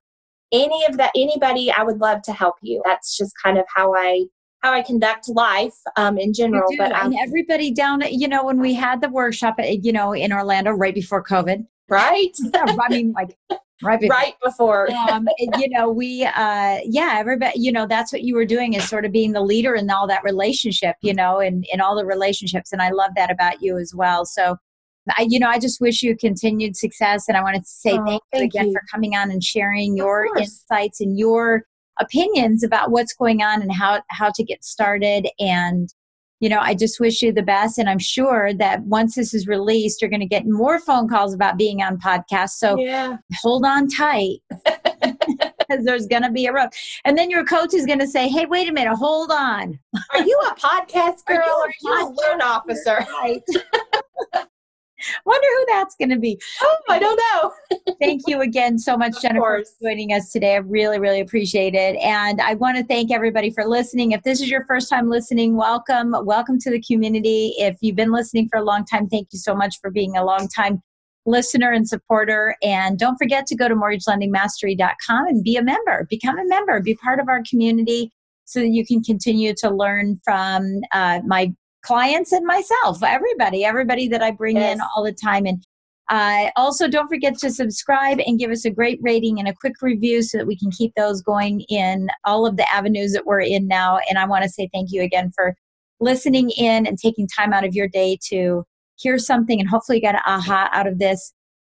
any 0.53 0.85
of 0.87 0.99
that, 0.99 1.13
anybody, 1.17 1.71
I 1.71 1.83
would 1.83 1.99
love 1.99 2.23
to 2.23 2.33
help 2.33 2.57
you. 2.61 2.83
That's 2.85 3.17
just 3.17 3.33
kind 3.43 3.59
of 3.59 3.65
how 3.75 3.95
I 3.95 4.25
how 4.61 4.75
I 4.75 4.83
conduct 4.83 5.29
life 5.29 5.75
um, 5.97 6.19
in 6.19 6.35
general. 6.35 6.69
But 6.77 6.93
and 6.93 7.15
everybody 7.27 7.71
down, 7.71 8.03
you 8.11 8.29
know, 8.29 8.45
when 8.45 8.61
we 8.61 8.75
had 8.75 9.01
the 9.01 9.09
workshop, 9.09 9.57
you 9.59 9.93
know, 9.93 10.13
in 10.13 10.33
Orlando 10.33 10.73
right 10.73 10.95
before 10.95 11.25
COVID, 11.25 11.67
right? 11.89 12.33
I 12.55 12.89
mean, 12.91 13.13
like 13.13 13.39
right 13.83 14.01
before. 14.01 14.17
right 14.17 14.35
before. 14.45 14.91
um, 15.11 15.29
you 15.59 15.69
know, 15.69 15.91
we, 15.91 16.25
uh, 16.25 16.79
yeah, 16.85 17.17
everybody, 17.19 17.59
you 17.59 17.73
know, 17.73 17.87
that's 17.87 18.13
what 18.13 18.23
you 18.23 18.35
were 18.35 18.45
doing 18.45 18.75
is 18.75 18.89
sort 18.89 19.05
of 19.05 19.13
being 19.13 19.33
the 19.33 19.43
leader 19.43 19.75
in 19.75 19.91
all 19.91 20.07
that 20.07 20.25
relationship, 20.25 20.97
you 21.03 21.15
know, 21.15 21.39
and 21.39 21.67
in 21.73 21.81
all 21.81 21.97
the 21.97 22.07
relationships, 22.07 22.73
and 22.73 22.83
I 22.83 22.91
love 22.91 23.13
that 23.17 23.31
about 23.31 23.63
you 23.63 23.79
as 23.79 23.95
well. 23.95 24.25
So. 24.25 24.57
I, 25.17 25.27
you 25.29 25.41
know, 25.41 25.49
I 25.49 25.59
just 25.59 25.81
wish 25.81 26.03
you 26.03 26.15
continued 26.15 26.77
success, 26.77 27.25
and 27.27 27.37
I 27.37 27.43
wanted 27.43 27.63
to 27.63 27.69
say 27.69 27.93
oh, 27.93 28.05
thank, 28.05 28.23
thank, 28.31 28.43
you 28.43 28.61
again 28.61 28.67
you. 28.67 28.73
for 28.75 28.83
coming 28.93 29.17
on 29.17 29.31
and 29.31 29.43
sharing 29.43 29.97
your 29.97 30.29
insights 30.37 31.01
and 31.01 31.19
your 31.19 31.65
opinions 31.99 32.63
about 32.63 32.91
what's 32.91 33.15
going 33.15 33.43
on 33.43 33.63
and 33.63 33.73
how 33.73 34.03
how 34.11 34.31
to 34.35 34.45
get 34.45 34.63
started 34.63 35.27
and 35.39 35.89
you 36.41 36.49
know 36.49 36.59
i 36.61 36.75
just 36.75 36.99
wish 36.99 37.23
you 37.23 37.33
the 37.33 37.43
best 37.43 37.79
and 37.79 37.89
i'm 37.89 37.99
sure 37.99 38.53
that 38.55 38.83
once 38.83 39.15
this 39.15 39.33
is 39.33 39.47
released 39.47 40.03
you're 40.03 40.11
going 40.11 40.21
to 40.21 40.27
get 40.27 40.47
more 40.47 40.79
phone 40.79 41.09
calls 41.09 41.33
about 41.33 41.57
being 41.57 41.83
on 41.83 41.99
podcasts 41.99 42.51
so 42.51 42.79
yeah. 42.79 43.17
hold 43.43 43.65
on 43.65 43.89
tight 43.89 44.41
because 45.71 45.85
there's 45.85 46.07
going 46.07 46.23
to 46.23 46.31
be 46.31 46.47
a 46.47 46.53
road. 46.53 46.69
And 47.05 47.17
then 47.17 47.31
your 47.31 47.45
coach 47.45 47.75
is 47.75 47.87
going 47.87 47.99
to 48.01 48.07
say 48.07 48.29
hey 48.29 48.47
wait 48.47 48.69
a 48.69 48.73
minute 48.73 48.95
hold 48.95 49.31
on. 49.31 49.79
Are 50.13 50.23
you 50.23 50.41
a 50.51 50.55
podcast 50.55 51.25
girl 51.27 51.39
are 51.39 51.73
you 51.83 51.93
a, 51.93 51.95
are 51.95 52.01
you 52.01 52.05
a 52.05 52.07
loan 52.07 52.43
officer? 52.43 53.07
Right 53.23 53.43
Wonder 55.25 55.47
who 55.57 55.65
that's 55.69 55.97
going 55.97 56.11
to 56.11 56.19
be. 56.19 56.41
Oh, 56.63 56.77
I 56.89 56.99
don't 56.99 57.21
know. 57.33 57.95
thank 58.01 58.23
you 58.27 58.41
again 58.41 58.79
so 58.79 58.97
much, 58.97 59.21
Jennifer, 59.21 59.63
for 59.65 59.89
joining 59.89 60.13
us 60.13 60.31
today. 60.31 60.55
I 60.55 60.59
really, 60.59 60.99
really 60.99 61.21
appreciate 61.21 61.75
it. 61.75 61.97
And 61.97 62.41
I 62.41 62.55
want 62.55 62.79
to 62.79 62.85
thank 62.85 63.13
everybody 63.13 63.51
for 63.51 63.65
listening. 63.67 64.13
If 64.13 64.23
this 64.23 64.41
is 64.41 64.51
your 64.51 64.65
first 64.67 64.89
time 64.89 65.09
listening, 65.09 65.57
welcome. 65.57 66.15
Welcome 66.25 66.59
to 66.61 66.71
the 66.71 66.83
community. 66.83 67.55
If 67.59 67.77
you've 67.81 67.97
been 67.97 68.13
listening 68.13 68.49
for 68.51 68.59
a 68.59 68.65
long 68.65 68.85
time, 68.85 69.09
thank 69.09 69.29
you 69.33 69.39
so 69.39 69.55
much 69.55 69.77
for 69.81 69.91
being 69.91 70.17
a 70.17 70.25
long 70.25 70.49
time 70.49 70.83
listener 71.27 71.71
and 71.71 71.89
supporter. 71.89 72.57
And 72.63 72.99
don't 72.99 73.17
forget 73.17 73.47
to 73.47 73.57
go 73.57 73.69
to 73.69 73.75
mortgagelendingmastery.com 73.75 75.27
and 75.27 75.45
be 75.45 75.57
a 75.57 75.63
member. 75.63 76.07
Become 76.09 76.39
a 76.39 76.47
member. 76.47 76.81
Be 76.81 76.95
part 76.95 77.21
of 77.21 77.29
our 77.29 77.43
community 77.49 78.13
so 78.45 78.61
that 78.61 78.71
you 78.71 78.85
can 78.85 79.03
continue 79.03 79.55
to 79.59 79.71
learn 79.71 80.21
from 80.25 80.81
uh, 80.93 81.21
my 81.25 81.53
clients 81.83 82.33
and 82.33 82.47
myself, 82.47 83.03
everybody, 83.03 83.65
everybody 83.65 84.09
that 84.09 84.23
I 84.23 84.31
bring 84.31 84.57
yes. 84.57 84.77
in 84.77 84.81
all 84.95 85.05
the 85.05 85.13
time. 85.13 85.47
And 85.47 85.65
uh, 86.11 86.51
also, 86.57 86.89
don't 86.89 87.09
forget 87.09 87.39
to 87.39 87.51
subscribe 87.51 88.19
and 88.27 88.39
give 88.39 88.51
us 88.51 88.65
a 88.65 88.71
great 88.71 88.99
rating 89.01 89.39
and 89.39 89.49
a 89.49 89.55
quick 89.55 89.75
review 89.81 90.23
so 90.23 90.39
that 90.39 90.47
we 90.47 90.59
can 90.59 90.71
keep 90.71 90.93
those 90.97 91.23
going 91.23 91.61
in 91.69 92.09
all 92.25 92.47
of 92.47 92.57
the 92.57 92.71
avenues 92.73 93.13
that 93.13 93.27
we're 93.27 93.41
in 93.41 93.69
now. 93.69 93.99
And 94.09 94.19
I 94.19 94.27
want 94.27 94.43
to 94.43 94.49
say 94.49 94.69
thank 94.73 94.91
you 94.91 95.03
again 95.03 95.31
for 95.35 95.55
listening 96.01 96.51
in 96.51 96.87
and 96.87 96.99
taking 96.99 97.29
time 97.29 97.53
out 97.53 97.65
of 97.65 97.75
your 97.75 97.87
day 97.87 98.19
to 98.29 98.65
hear 98.97 99.19
something 99.19 99.61
and 99.61 99.69
hopefully 99.69 100.01
get 100.01 100.17
an 100.17 100.23
aha 100.27 100.69
out 100.73 100.87
of 100.87 100.99
this. 100.99 101.33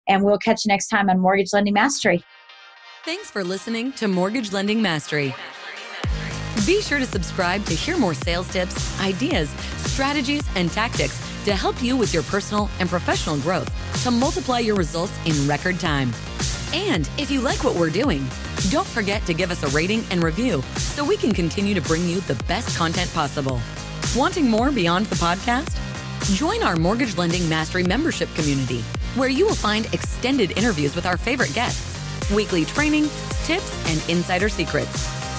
And 0.08 0.24
we'll 0.24 0.40
catch 0.40 0.66
you 0.66 0.70
next 0.70 0.88
time 0.88 1.10
on 1.10 1.20
Mortgage 1.20 1.54
Lending 1.54 1.74
Mastery. 1.74 2.24
Thanks 3.06 3.30
for 3.30 3.44
listening 3.44 3.92
to 3.94 4.08
Mortgage 4.08 4.52
Lending 4.52 4.82
Mastery. 4.82 5.36
Be 6.66 6.82
sure 6.82 7.00
to 7.00 7.06
subscribe 7.06 7.66
to 7.66 7.74
hear 7.74 7.98
more 7.98 8.14
sales 8.14 8.48
tips, 8.48 8.98
ideas, 9.02 9.50
strategies, 9.78 10.44
and 10.56 10.72
tactics 10.72 11.20
to 11.44 11.54
help 11.54 11.84
you 11.84 11.98
with 11.98 12.14
your 12.14 12.24
personal 12.24 12.70
and 12.80 12.88
professional 12.88 13.38
growth 13.40 13.70
to 14.04 14.12
multiply 14.12 14.60
your 14.60 14.76
results 14.76 15.12
in 15.26 15.48
record 15.48 15.78
time. 15.78 16.14
And 16.74 17.10
if 17.18 17.30
you 17.30 17.42
like 17.42 17.66
what 17.66 17.76
we're 17.76 17.90
doing, 17.90 18.26
don't 18.70 18.88
forget 18.88 19.26
to 19.26 19.34
give 19.34 19.52
us 19.52 19.64
a 19.64 19.68
rating 19.76 20.06
and 20.10 20.24
review 20.24 20.62
so 20.78 21.04
we 21.04 21.18
can 21.18 21.34
continue 21.34 21.74
to 21.74 21.82
bring 21.82 22.08
you 22.08 22.22
the 22.22 22.42
best 22.46 22.78
content 22.78 23.12
possible. 23.14 23.60
Wanting 24.16 24.50
more 24.50 24.72
beyond 24.72 25.08
the 25.08 25.16
podcast? 25.16 25.76
Join 26.38 26.64
our 26.64 26.78
Mortgage 26.78 27.18
Lending 27.18 27.50
Mastery 27.50 27.84
membership 27.84 28.34
community, 28.36 28.82
where 29.16 29.28
you 29.28 29.46
will 29.46 29.56
find 29.56 29.94
extended 29.94 30.58
interviews 30.58 30.96
with 30.96 31.06
our 31.06 31.18
favorite 31.18 31.54
guests, 31.54 32.32
weekly 32.32 32.64
training, 32.64 33.10
tips, 33.44 33.90
and 33.90 34.10
insider 34.10 34.48
secrets 34.48 35.23